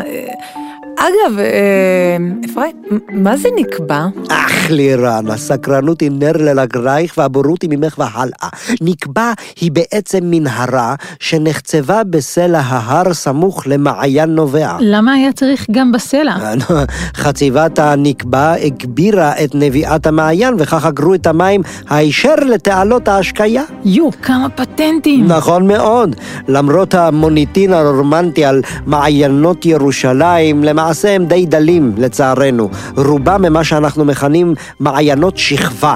אה, 1.04 1.08
אגב, 1.08 1.38
אה, 1.38 2.16
אפרים, 2.50 2.76
מה 3.12 3.36
זה 3.36 3.48
נקבע? 3.56 4.06
אך 4.28 4.70
לירן, 4.70 5.30
הסקרנות 5.30 6.00
היא 6.00 6.10
נר 6.10 6.32
לרגלייך 6.36 7.14
והבורות 7.18 7.62
היא 7.62 7.70
ממך 7.72 7.98
והלאה. 7.98 8.48
נקבע 8.80 9.32
היא 9.60 9.72
בעצם 9.72 10.18
מנהרה 10.22 10.94
שנחצבה 11.20 12.04
בסלע 12.04 12.58
ההר 12.58 13.14
סמוך 13.14 13.66
למעיין 13.66 14.30
נובע. 14.30 14.76
למה 14.80 15.12
היה 15.12 15.32
צריך 15.32 15.66
גם 15.70 15.92
בסלע? 15.92 16.36
חציבת 17.22 17.78
הנקבע 17.78 18.52
הגבירה 18.52 19.32
את 19.44 19.54
נביאת 19.54 20.06
המעיין 20.06 20.54
וכך 20.58 20.86
אגרו 20.86 21.14
את 21.14 21.26
המים 21.26 21.62
הישר 21.90 22.34
לתעלות 22.34 23.08
ההשקיה. 23.08 23.62
יו, 23.84 24.08
כמה 24.22 24.48
פטנטים. 24.48 25.26
נכון 25.26 25.66
מאוד. 25.66 26.16
למרות 26.48 26.94
המוניטין 26.94 27.72
הרומנטי 27.72 28.44
על 28.44 28.62
מעיינות 28.86 29.66
ירושלים, 29.66 30.64
למעשה 30.64 30.93
הם 31.02 31.26
די 31.26 31.46
דלים, 31.46 31.94
לצערנו. 31.98 32.70
רובם 32.96 33.44
הם 33.44 33.52
מה 33.52 33.64
שאנחנו 33.64 34.04
מכנים 34.04 34.54
מעיינות 34.80 35.36
שכבה. 35.36 35.94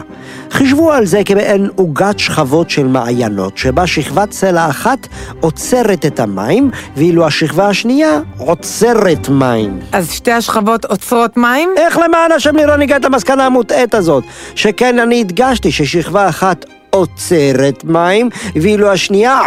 חישבו 0.50 0.92
על 0.92 1.06
זה 1.06 1.24
כמעין 1.24 1.68
עוגת 1.76 2.18
שכבות 2.18 2.70
של 2.70 2.86
מעיינות, 2.86 3.58
שבה 3.58 3.86
שכבת 3.86 4.32
סלע 4.32 4.70
אחת 4.70 5.08
עוצרת 5.40 6.06
את 6.06 6.20
המים, 6.20 6.70
ואילו 6.96 7.26
השכבה 7.26 7.68
השנייה 7.68 8.20
עוצרת 8.38 9.28
מים. 9.28 9.78
אז 9.92 10.10
שתי 10.10 10.32
השכבות 10.32 10.84
עוצרות 10.84 11.36
מים? 11.36 11.70
איך 11.76 11.98
למען 11.98 12.32
השם 12.32 12.56
לירון 12.56 12.82
הגעת 12.82 13.04
למסקנה 13.04 13.46
המוטעית 13.46 13.94
הזאת? 13.94 14.24
שכן 14.54 14.98
אני 14.98 15.20
הדגשתי 15.20 15.72
ששכבה 15.72 16.28
אחת 16.28 16.64
עוצרת 16.90 17.84
מים, 17.84 18.28
ואילו 18.54 18.90
השנייה 18.90 19.40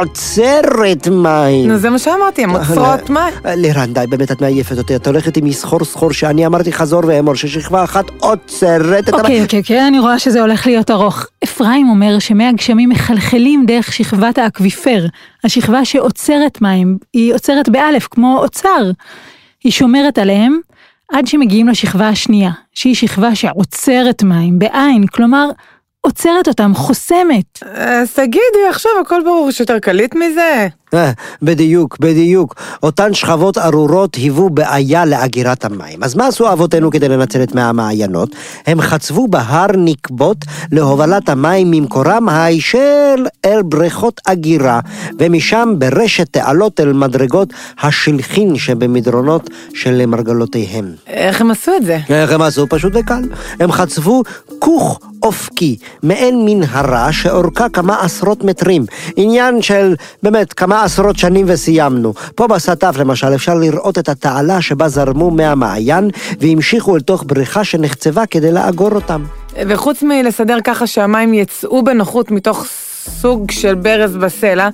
עוצרת 0.00 1.08
מים. 1.08 1.68
נו, 1.68 1.76
זה 1.76 1.90
מה 1.90 1.98
שאמרתי, 1.98 2.44
הן 2.44 2.50
עוצרות 2.50 3.10
מים. 3.10 3.34
לירן, 3.44 3.92
די, 3.92 4.04
באמת 4.10 4.32
את 4.32 4.40
מעייפת 4.40 4.78
אותי. 4.78 4.96
את 4.96 5.06
הולכת 5.06 5.36
עם 5.36 5.44
מסחור 5.44 5.84
סחור 5.84 6.12
שאני 6.12 6.46
אמרתי 6.46 6.72
חזור 6.72 7.02
ואמור, 7.06 7.34
ששכבה 7.34 7.84
אחת 7.84 8.04
עוצרת 8.20 9.08
את 9.08 9.14
אוקיי, 9.14 9.42
אוקיי, 9.42 9.60
אוקיי, 9.60 9.86
אני 9.86 9.98
רואה 9.98 10.18
שזה 10.18 10.40
הולך 10.40 10.66
להיות 10.66 10.90
ארוך. 10.90 11.26
אפרים 11.44 11.88
אומר 11.88 12.18
שמי 12.18 12.46
הגשמים 12.46 12.88
מחלחלים 12.88 13.66
דרך 13.66 13.92
שכבת 13.92 14.38
האקוויפר, 14.38 15.06
השכבה 15.44 15.84
שעוצרת 15.84 16.60
מים, 16.60 16.98
היא 17.12 17.34
עוצרת 17.34 17.68
באלף, 17.68 18.08
כמו 18.10 18.38
אוצר. 18.38 18.90
היא 19.64 19.72
שומרת 19.72 20.18
עליהם 20.18 20.58
עד 21.12 21.26
שמגיעים 21.26 21.68
לשכבה 21.68 22.08
השנייה, 22.08 22.50
שהיא 22.74 22.94
שכבה 22.94 23.34
שעוצרת 23.34 24.22
מים, 24.22 24.58
בעין, 24.58 25.06
כלומר, 25.06 25.48
עוצרת 26.06 26.48
אותם, 26.48 26.72
חוסמת. 26.74 27.62
אז 27.74 28.12
תגידי, 28.12 28.66
עכשיו 28.70 28.90
הכל 29.00 29.22
ברור 29.24 29.50
שיותר 29.50 29.78
קליט 29.78 30.14
מזה. 30.14 30.68
אה, 30.94 31.10
בדיוק, 31.42 31.98
בדיוק. 32.00 32.54
אותן 32.82 33.14
שכבות 33.14 33.58
ארורות 33.58 34.14
היוו 34.14 34.50
בעיה 34.50 35.04
לאגירת 35.04 35.64
המים. 35.64 36.02
אז 36.02 36.14
מה 36.14 36.26
עשו 36.26 36.52
אבותינו 36.52 36.90
כדי 36.90 37.08
לנצל 37.08 37.42
את 37.42 37.54
מי 37.54 37.62
המעיינות? 37.62 38.28
הם 38.66 38.80
חצבו 38.80 39.28
בהר 39.28 39.66
נקבות 39.76 40.36
להובלת 40.72 41.28
המים 41.28 41.70
ממקורם 41.70 42.28
הישר 42.28 43.14
אל 43.44 43.62
בריכות 43.62 44.20
אגירה, 44.24 44.80
ומשם 45.18 45.74
ברשת 45.78 46.28
תעלות 46.30 46.80
אל 46.80 46.92
מדרגות 46.92 47.52
השלחין 47.80 48.56
שבמדרונות 48.56 49.50
של 49.74 50.06
מרגלותיהם. 50.06 50.94
איך 51.06 51.40
הם 51.40 51.50
עשו 51.50 51.72
את 51.76 51.84
זה? 51.84 51.98
איך 52.08 52.32
הם 52.32 52.42
עשו? 52.42 52.66
פשוט 52.68 52.92
וקל. 52.96 53.22
הם 53.60 53.72
חצבו 53.72 54.22
כוך 54.58 55.00
אופקי, 55.22 55.76
מעין 56.02 56.44
מנהרה 56.44 57.12
שאורכה 57.12 57.68
כמה 57.68 58.00
עשרות 58.00 58.44
מטרים. 58.44 58.84
עניין 59.16 59.62
של 59.62 59.94
באמת 60.22 60.52
כמה 60.52 60.82
עשרות 60.86 61.18
שנים 61.18 61.46
וסיימנו. 61.48 62.14
פה 62.34 62.46
בסטף 62.46 62.94
למשל 62.98 63.34
אפשר 63.34 63.54
לראות 63.54 63.98
את 63.98 64.08
התעלה 64.08 64.62
שבה 64.62 64.88
זרמו 64.88 65.30
מי 65.30 65.44
המעיין 65.44 66.10
והמשיכו 66.40 66.96
אל 66.96 67.00
תוך 67.00 67.24
בריכה 67.26 67.64
שנחצבה 67.64 68.26
כדי 68.26 68.52
לאגור 68.52 68.92
אותם. 68.92 69.24
וחוץ 69.68 70.02
מלסדר 70.02 70.58
ככה 70.64 70.86
שהמים 70.86 71.34
יצאו 71.34 71.84
בנוחות 71.84 72.30
מתוך 72.30 72.66
סוג 73.20 73.50
של 73.50 73.74
ברז 73.74 74.16
בסלע, 74.16 74.68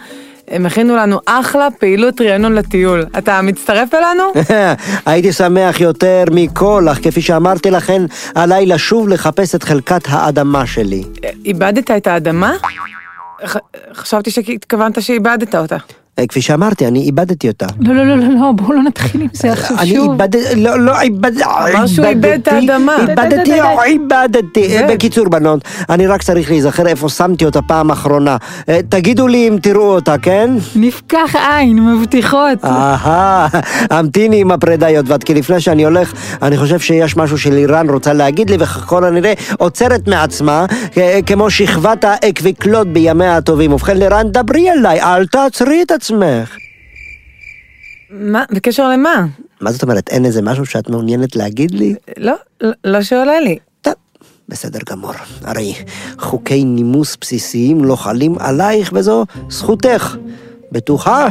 הם 0.48 0.66
הכינו 0.66 0.96
לנו 0.96 1.20
אחלה 1.26 1.68
פעילות 1.78 2.20
רענון 2.20 2.54
לטיול. 2.54 3.04
אתה 3.18 3.42
מצטרף 3.42 3.94
אלינו? 3.94 4.22
הייתי 5.06 5.32
שמח 5.32 5.80
יותר 5.80 6.24
מכל, 6.32 6.86
אך 6.92 6.98
כפי 7.02 7.22
שאמרתי 7.22 7.70
לכן, 7.70 8.02
עליי 8.34 8.66
לשוב 8.66 9.08
לחפש 9.08 9.54
את 9.54 9.62
חלקת 9.62 10.02
האדמה 10.08 10.66
שלי. 10.66 11.04
איבדת 11.44 11.90
את 11.90 12.06
האדמה? 12.06 12.52
חשבתי 13.94 14.30
שהתכוונת 14.30 15.02
שאיבדת 15.02 15.54
אותה. 15.54 15.76
אה, 16.18 16.26
כפי 16.26 16.40
שאמרתי, 16.42 16.86
אני 16.86 16.98
איבדתי 16.98 17.48
אותה. 17.48 17.66
לא, 17.80 17.94
לא, 17.94 18.06
לא, 18.06 18.16
לא, 18.16 18.28
לא, 18.34 18.52
בואו 18.56 18.72
לא 18.72 18.82
נתחיל 18.82 19.20
עם 19.20 19.28
זה 19.32 19.52
עכשיו 19.52 19.78
אני 19.78 19.94
שוב. 19.94 20.10
איבדתי, 20.10 20.56
לא, 20.56 20.80
לא 20.80 21.00
איבדתי, 21.00 21.44
אמר 21.44 21.86
שהוא 21.86 22.06
איבד 22.06 22.38
את 22.42 22.48
האדמה. 22.48 22.96
איבדתי 23.00 23.60
או 23.60 23.82
איבדתי. 23.82 24.76
בקיצור, 24.88 25.28
בנות, 25.28 25.64
אני 25.90 26.06
רק 26.06 26.22
צריך 26.22 26.50
להיזכר 26.50 26.86
איפה 26.86 27.08
שמתי 27.08 27.44
אותה 27.44 27.62
פעם 27.62 27.90
אחרונה. 27.90 28.36
אה, 28.68 28.80
תגידו 28.88 29.28
לי 29.28 29.48
אם 29.48 29.56
תראו 29.62 29.94
אותה, 29.94 30.18
כן? 30.18 30.50
נפקח 30.76 31.36
עין, 31.36 31.78
מבטיחות. 31.78 32.64
אהה, 32.64 33.48
המתיני 33.90 34.40
עם 34.40 34.50
הפרדאיות, 34.50 35.24
כי 35.24 35.34
לפני 35.34 35.60
שאני 35.60 35.84
הולך, 35.84 36.12
אני 36.42 36.58
חושב 36.58 36.78
שיש 36.78 37.16
משהו 37.16 37.38
שלירן 37.38 37.90
רוצה 37.90 38.12
להגיד 38.12 38.50
לי, 38.50 38.56
וככל 38.60 39.04
הנראה 39.04 39.32
עוצרת 39.58 40.08
מעצמה, 40.08 40.66
אה, 40.96 41.18
כמו 41.26 41.50
שכבת 41.50 42.04
האקוויקלוד 42.04 42.86
בימיה 42.86 43.36
הטובים. 43.36 43.72
ובכן, 43.72 43.96
לירן, 43.96 44.26
דברי 44.30 44.70
אליי, 44.70 45.00
אל 45.00 45.26
תעצרי 45.26 45.82
את 45.82 45.90
עצמך. 45.90 46.11
מה? 48.10 48.44
בקשר 48.52 48.88
למה? 48.88 49.26
מה 49.60 49.72
זאת 49.72 49.82
אומרת, 49.82 50.08
אין 50.10 50.24
איזה 50.24 50.42
משהו 50.42 50.66
שאת 50.66 50.90
מעוניינת 50.90 51.36
להגיד 51.36 51.70
לי? 51.70 51.94
לא, 52.16 52.34
לא- 52.84 53.02
שעולה 53.02 53.40
לי. 53.40 53.58
טוב, 53.82 53.94
בסדר 54.48 54.78
גמור. 54.90 55.12
הרי 55.44 55.74
חוקי 56.18 56.64
נימוס 56.64 57.16
בסיסיים 57.20 57.84
לא 57.84 57.96
חלים 57.96 58.34
עלייך 58.38 58.90
וזו 58.94 59.24
זכותך. 59.48 60.16
בטוחה? 60.72 61.28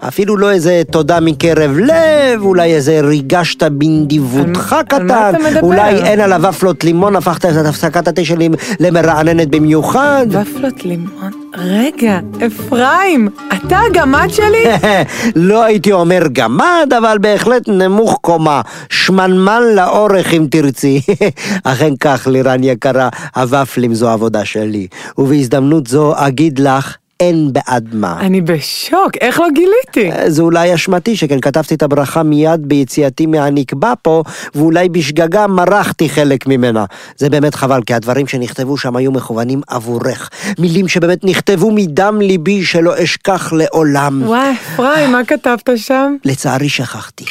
אפילו 0.00 0.36
לא 0.36 0.50
איזה 0.50 0.82
תודה 0.92 1.20
מקרב 1.20 1.78
לב, 1.78 2.40
אולי 2.42 2.74
איזה 2.74 3.00
ריגשת 3.00 3.62
בנדיבותך 3.62 4.72
על- 4.72 4.98
על 5.00 5.06
מה 5.06 5.14
קטן, 5.32 5.36
אתה 5.40 5.50
מדבר? 5.50 5.60
אולי 5.66 6.02
אין 6.02 6.20
על 6.20 6.32
הוופלות 6.32 6.84
לימון, 6.84 7.16
הפכת 7.16 7.44
את 7.44 7.66
הפסקת 7.66 8.08
התה 8.08 8.24
שלי 8.24 8.48
למרעננת 8.80 9.48
במיוחד. 9.48 10.26
ופלות 10.30 10.84
לימון. 10.84 11.30
רגע, 11.54 12.20
אפרים, 12.46 13.28
אתה 13.54 13.78
הגמד 13.90 14.28
שלי? 14.28 14.64
לא 15.50 15.64
הייתי 15.64 15.92
אומר 15.92 16.22
גמד, 16.32 16.92
אבל 16.98 17.18
בהחלט 17.18 17.68
נמוך 17.68 18.18
קומה. 18.20 18.60
שמנמן 18.90 19.62
לאורך 19.76 20.34
אם 20.34 20.46
תרצי. 20.50 21.00
אכן 21.64 21.96
כך, 21.96 22.26
לירן 22.26 22.64
יקרה, 22.64 23.08
הוופלים 23.36 23.94
זו 23.94 24.08
עבודה 24.10 24.44
שלי. 24.44 24.86
ובהזדמנות 25.18 25.86
זו 25.86 26.12
אגיד 26.16 26.58
לך, 26.58 26.96
אין 27.20 27.52
בעד 27.52 27.88
מה. 27.92 28.20
אני 28.20 28.40
בשוק, 28.40 29.10
איך 29.20 29.40
לא 29.40 29.46
גיליתי? 29.54 30.10
זה 30.26 30.42
אולי 30.42 30.74
אשמתי, 30.74 31.16
שכן 31.16 31.40
כתבתי 31.40 31.74
את 31.74 31.82
הברכה 31.82 32.22
מיד 32.22 32.68
ביציאתי 32.68 33.26
מהנקבע 33.26 33.92
פה, 34.02 34.22
ואולי 34.54 34.88
בשגגה 34.88 35.46
מרחתי 35.46 36.08
חלק 36.08 36.46
ממנה. 36.46 36.84
זה 37.16 37.30
באמת 37.30 37.54
חבל, 37.54 37.82
כי 37.86 37.94
הדברים 37.94 38.26
שנכתבו 38.26 38.76
שם 38.76 38.96
היו 38.96 39.12
מכוונים 39.12 39.60
עבורך. 39.68 40.30
מילים 40.58 40.88
שבאמת 40.88 41.24
נכתבו 41.24 41.70
מדם 41.70 42.20
ליבי 42.20 42.64
שלא 42.64 43.02
אשכח 43.04 43.52
לעולם. 43.52 44.22
וואי, 44.26 44.52
אפרים, 44.52 45.12
מה 45.12 45.24
כתבת 45.24 45.70
שם? 45.76 46.16
לצערי 46.24 46.68
שכחתי. 46.68 47.24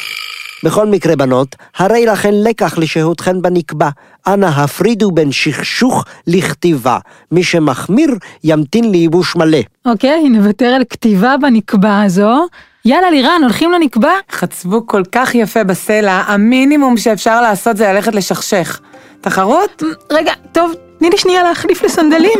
בכל 0.64 0.86
מקרה, 0.86 1.16
בנות, 1.16 1.56
הרי 1.76 2.06
לכן 2.06 2.34
לקח 2.34 2.78
לשהותכן 2.78 3.42
בנקבע. 3.42 3.88
אנא 4.26 4.46
הפרידו 4.46 5.10
בין 5.10 5.32
שכשוך 5.32 6.04
לכתיבה. 6.26 6.98
מי 7.32 7.42
שמחמיר, 7.42 8.10
ימתין 8.44 8.90
לייבוש 8.90 9.36
מלא. 9.36 9.58
אוקיי, 9.86 10.28
נוותר 10.28 10.66
על 10.66 10.82
כתיבה 10.90 11.34
בנקבה 11.40 12.02
הזו. 12.02 12.46
יאללה, 12.84 13.10
לירן, 13.10 13.40
הולכים 13.42 13.72
לנקבה? 13.72 14.12
חצבו 14.32 14.86
כל 14.86 15.02
כך 15.12 15.34
יפה 15.34 15.64
בסלע, 15.64 16.22
המינימום 16.26 16.96
שאפשר 16.96 17.42
לעשות 17.42 17.76
זה 17.76 17.92
ללכת 17.92 18.14
לשכשך. 18.14 18.80
תחרות? 19.20 19.82
רגע, 20.12 20.32
טוב, 20.52 20.72
תני 20.98 21.10
לי 21.10 21.18
שנייה 21.18 21.42
להחליף 21.42 21.82
לסנדלים. 21.82 22.38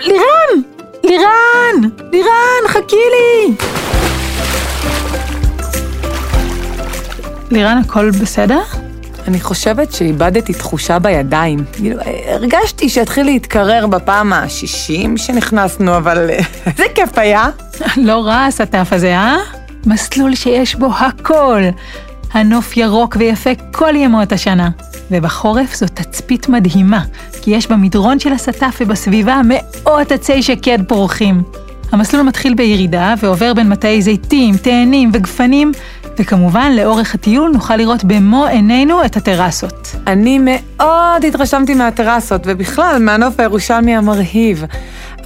לירן! 0.00 0.62
לירן! 1.04 1.90
לירן, 2.12 2.68
חכי 2.68 2.96
לי! 2.96 3.54
לירן, 7.50 7.82
הכל 7.84 8.10
בסדר? 8.10 8.60
אני 9.28 9.40
חושבת 9.40 9.92
שאיבדתי 9.92 10.52
תחושה 10.52 10.98
בידיים. 10.98 11.64
כאילו, 11.72 11.96
הרגשתי 12.26 12.88
שהתחיל 12.88 13.26
להתקרר 13.26 13.86
בפעם 13.86 14.32
ה-60 14.32 15.16
שנכנסנו, 15.16 15.96
אבל 15.96 16.30
איזה 16.66 16.84
כיף 16.94 17.18
היה. 17.18 17.48
לא 17.96 18.26
רע 18.26 18.44
הסטף 18.44 18.88
הזה, 18.92 19.16
אה? 19.16 19.36
מסלול 19.86 20.34
שיש 20.34 20.74
בו 20.74 20.86
הכל. 20.98 21.62
הנוף 22.32 22.76
ירוק 22.76 23.16
ויפה 23.18 23.50
כל 23.72 23.96
ימות 23.96 24.32
השנה. 24.32 24.70
ובחורף 25.10 25.74
זו 25.74 25.86
תצפית 25.94 26.48
מדהימה, 26.48 27.04
כי 27.42 27.50
יש 27.50 27.66
במדרון 27.66 28.18
של 28.18 28.32
הסטף 28.32 28.78
ובסביבה 28.80 29.40
מאות 29.44 30.12
עצי 30.12 30.42
שקד 30.42 30.78
פורחים. 30.88 31.42
המסלול 31.92 32.22
מתחיל 32.22 32.54
בירידה 32.54 33.14
ועובר 33.18 33.54
בין 33.54 33.68
מטעי 33.68 34.02
זיתים, 34.02 34.56
תאנים 34.56 35.10
וגפנים, 35.12 35.72
וכמובן, 36.20 36.72
לאורך 36.76 37.14
הטיול 37.14 37.50
נוכל 37.50 37.76
לראות 37.76 38.04
במו 38.04 38.46
עינינו 38.46 39.04
את 39.04 39.16
הטרסות. 39.16 39.96
אני 40.06 40.38
מאוד 40.38 41.24
התרשמתי 41.28 41.74
מהטרסות, 41.74 42.42
ובכלל 42.44 42.96
מהנוף 43.00 43.40
הירושלמי 43.40 43.96
המרהיב. 43.96 44.64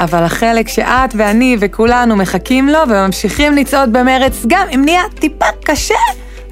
אבל 0.00 0.22
החלק 0.22 0.68
שאת 0.68 1.14
ואני 1.16 1.56
וכולנו 1.60 2.16
מחכים 2.16 2.68
לו 2.68 2.78
וממשיכים 2.88 3.52
לצעוד 3.54 3.92
במרץ, 3.92 4.42
גם 4.46 4.66
אם 4.74 4.82
נהיה 4.84 5.02
טיפה 5.14 5.46
קשה, 5.64 5.94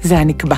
זה 0.01 0.17
הנקבע. 0.17 0.55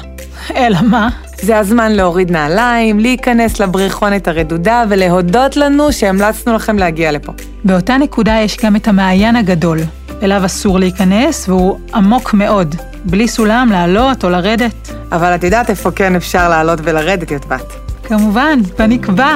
אלא 0.56 0.78
מה? 0.82 1.10
זה 1.42 1.58
הזמן 1.58 1.92
להוריד 1.92 2.32
נעליים, 2.32 3.00
להיכנס 3.00 3.60
לבריכונת 3.60 4.28
הרדודה 4.28 4.84
ולהודות 4.90 5.58
לנו 5.58 5.94
שהמלצנו 5.94 6.54
לכם 6.54 6.78
להגיע 6.78 7.12
לפה. 7.12 7.32
באותה 7.64 7.98
נקודה 7.98 8.34
יש 8.34 8.58
גם 8.64 8.76
את 8.76 8.88
המעיין 8.88 9.36
הגדול. 9.36 9.80
אליו 10.24 10.46
אסור 10.46 10.80
להיכנס 10.80 11.50
והוא 11.50 11.80
עמוק 11.94 12.34
מאוד, 12.34 12.76
בלי 13.06 13.28
סולם 13.28 13.70
לעלות 13.72 14.24
או 14.24 14.30
לרדת. 14.30 14.92
אבל 15.12 15.36
את 15.36 15.44
יודעת 15.44 15.70
איפה 15.70 15.92
כן 15.92 16.16
אפשר 16.16 16.50
לעלות 16.50 16.80
ולרדת, 16.84 17.32
יוטבת. 17.32 17.74
כמובן, 18.04 18.60
בנקבע. 18.80 19.36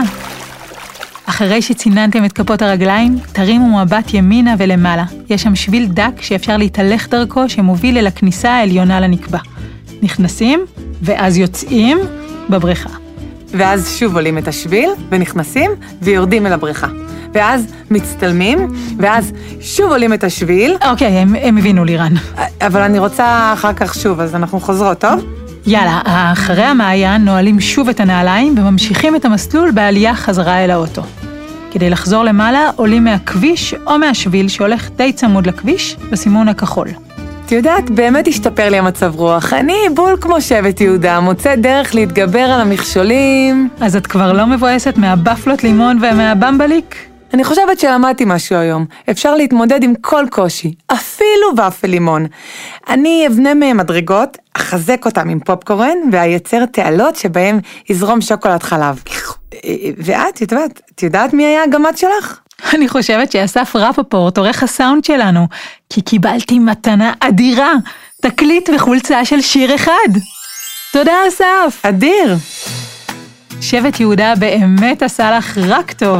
אחרי 1.25 1.61
שציננתם 1.61 2.25
את 2.25 2.33
כפות 2.33 2.61
הרגליים, 2.61 3.15
תרימו 3.31 3.79
מבט 3.79 4.13
ימינה 4.13 4.55
ולמעלה. 4.57 5.05
יש 5.29 5.43
שם 5.43 5.55
שביל 5.55 5.85
דק 5.85 6.21
שאפשר 6.21 6.57
להתהלך 6.57 7.09
דרכו 7.09 7.49
שמוביל 7.49 7.97
אל 7.97 8.07
הכניסה 8.07 8.51
העליונה 8.51 8.99
לנקבע. 8.99 9.39
נכנסים, 10.01 10.59
ואז 11.01 11.37
יוצאים 11.37 11.97
בבריכה. 12.49 12.89
ואז 13.51 13.95
שוב 13.99 14.15
עולים 14.15 14.37
את 14.37 14.47
השביל, 14.47 14.89
ונכנסים, 15.09 15.71
ויורדים 16.01 16.45
אל 16.45 16.53
הבריכה. 16.53 16.87
ואז 17.33 17.67
מצטלמים, 17.91 18.67
ואז 18.97 19.31
שוב 19.61 19.91
עולים 19.91 20.13
את 20.13 20.23
השביל. 20.23 20.77
אוקיי, 20.89 21.07
הם, 21.07 21.35
הם 21.41 21.57
הבינו 21.57 21.85
לירן. 21.85 22.13
אבל 22.61 22.81
אני 22.81 22.99
רוצה 22.99 23.53
אחר 23.53 23.73
כך 23.73 23.95
שוב, 23.95 24.19
אז 24.19 24.35
אנחנו 24.35 24.59
חוזרות, 24.59 24.99
טוב? 24.99 25.25
יאללה, 25.65 26.01
אחרי 26.05 26.63
המעיין 26.63 27.25
נועלים 27.25 27.59
שוב 27.59 27.89
את 27.89 27.99
הנעליים 27.99 28.55
וממשיכים 28.57 29.15
את 29.15 29.25
המסלול 29.25 29.71
בעלייה 29.71 30.15
חזרה 30.15 30.63
אל 30.63 30.71
האוטו. 30.71 31.01
כדי 31.71 31.89
לחזור 31.89 32.23
למעלה, 32.23 32.69
עולים 32.75 33.03
מהכביש 33.03 33.75
או 33.87 33.99
מהשביל 33.99 34.47
שהולך 34.47 34.89
די 34.95 35.13
צמוד 35.13 35.47
לכביש, 35.47 35.97
בסימון 36.11 36.47
הכחול. 36.47 36.87
את 37.45 37.51
יודעת, 37.51 37.89
באמת 37.89 38.27
השתפר 38.27 38.69
לי 38.69 38.77
המצב 38.77 39.15
רוח. 39.15 39.53
אני 39.53 39.77
בול 39.95 40.17
כמו 40.21 40.41
שבט 40.41 40.81
יהודה, 40.81 41.19
מוצאת 41.19 41.61
דרך 41.61 41.95
להתגבר 41.95 42.39
על 42.39 42.61
המכשולים. 42.61 43.69
אז 43.81 43.95
את 43.95 44.07
כבר 44.07 44.33
לא 44.33 44.45
מבואסת 44.45 44.97
מהבפלות 44.97 45.63
לימון 45.63 45.97
ומהבמבליק? 46.01 47.08
אני 47.33 47.43
חושבת 47.43 47.79
שלמדתי 47.79 48.23
משהו 48.27 48.55
היום. 48.55 48.85
אפשר 49.09 49.35
להתמודד 49.35 49.83
עם 49.83 49.93
כל 50.01 50.25
קושי, 50.29 50.73
אפילו 50.87 51.47
ופל 51.67 51.87
לימון. 51.87 52.25
אני 52.89 53.27
אבנה 53.27 53.53
מהם 53.53 53.77
מדרגות, 53.77 54.37
אחזק 54.53 55.05
אותם 55.05 55.29
עם 55.29 55.39
פופקורן, 55.39 55.97
ואייצר 56.11 56.65
תעלות 56.65 57.15
שבהם 57.15 57.59
יזרום 57.89 58.21
שוקולד 58.21 58.63
חלב. 58.63 59.03
ואת, 59.97 60.41
יודעת, 60.41 60.81
את 60.95 61.03
יודעת 61.03 61.33
מי 61.33 61.45
היה 61.45 61.63
הגמד 61.63 61.97
שלך? 61.97 62.39
אני 62.73 62.87
חושבת 62.87 63.31
שאסף 63.31 63.75
רפפורט, 63.75 64.37
עורך 64.37 64.63
הסאונד 64.63 65.03
שלנו, 65.03 65.47
כי 65.89 66.01
קיבלתי 66.01 66.59
מתנה 66.59 67.13
אדירה, 67.19 67.73
תקליט 68.21 68.69
וחולצה 68.75 69.25
של 69.25 69.41
שיר 69.41 69.75
אחד. 69.75 70.09
תודה, 70.93 71.13
אסף. 71.27 71.85
אדיר. 71.85 72.35
שבט 73.61 73.99
יהודה 73.99 74.33
באמת 74.35 75.03
עשה 75.03 75.37
לך 75.37 75.57
רק 75.57 75.91
טוב. 75.91 76.19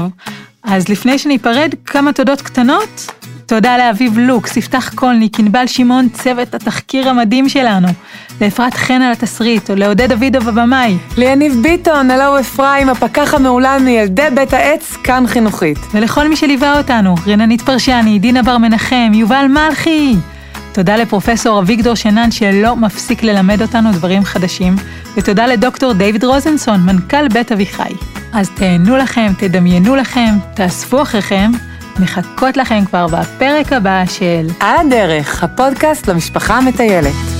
אז 0.63 0.89
לפני 0.89 1.19
שניפרד, 1.19 1.73
כמה 1.85 2.13
תודות 2.13 2.41
קטנות. 2.41 3.11
תודה 3.45 3.77
לאביב 3.77 4.17
לוקס, 4.17 4.57
יפתח 4.57 4.91
קולניק, 4.95 5.39
ענבל 5.39 5.67
שמעון, 5.67 6.09
צוות 6.09 6.55
התחקיר 6.55 7.09
המדהים 7.09 7.49
שלנו. 7.49 7.87
לאפרת 8.41 8.73
חן 8.73 9.01
על 9.01 9.11
התסריט, 9.11 9.69
או 9.69 9.75
לעודד 9.75 10.13
דוידוב 10.13 10.49
הבמאי. 10.49 10.97
ליניב 11.17 11.55
ביטון, 11.61 12.11
הלו 12.11 12.39
אפרים, 12.39 12.89
הפקח 12.89 13.33
המעולן 13.33 13.85
מילדי 13.85 14.27
בית 14.35 14.53
העץ, 14.53 14.97
כאן 15.03 15.23
חינוכית. 15.27 15.77
ולכל 15.93 16.27
מי 16.27 16.35
שליווה 16.35 16.77
אותנו, 16.77 17.15
רננית 17.27 17.61
פרשני, 17.61 18.19
דינה 18.19 18.43
בר 18.43 18.57
מנחם, 18.57 19.11
יובל 19.13 19.45
מלכי. 19.49 20.15
תודה 20.73 20.95
לפרופסור 20.95 21.59
אביגדור 21.59 21.95
שנן 21.95 22.31
שלא 22.31 22.75
מפסיק 22.75 23.23
ללמד 23.23 23.61
אותנו 23.61 23.91
דברים 23.91 24.23
חדשים, 24.23 24.75
ותודה 25.19 25.47
לדוקטור 25.47 25.93
דיוויד 25.93 26.23
רוזנסון, 26.23 26.85
מנכ"ל 26.85 27.27
בית 27.27 27.51
אביחי. 27.51 27.93
אז 28.33 28.49
תהנו 28.49 28.97
לכם, 28.97 29.31
תדמיינו 29.37 29.95
לכם, 29.95 30.35
תאספו 30.53 31.01
אחריכם, 31.01 31.51
מחכות 31.99 32.57
לכם 32.57 32.85
כבר 32.85 33.07
בפרק 33.07 33.73
הבא 33.73 34.03
של 34.05 34.47
על 34.59 34.87
הדרך, 34.87 35.43
הפודקאסט 35.43 36.07
למשפחה 36.07 36.57
המטיילת. 36.57 37.38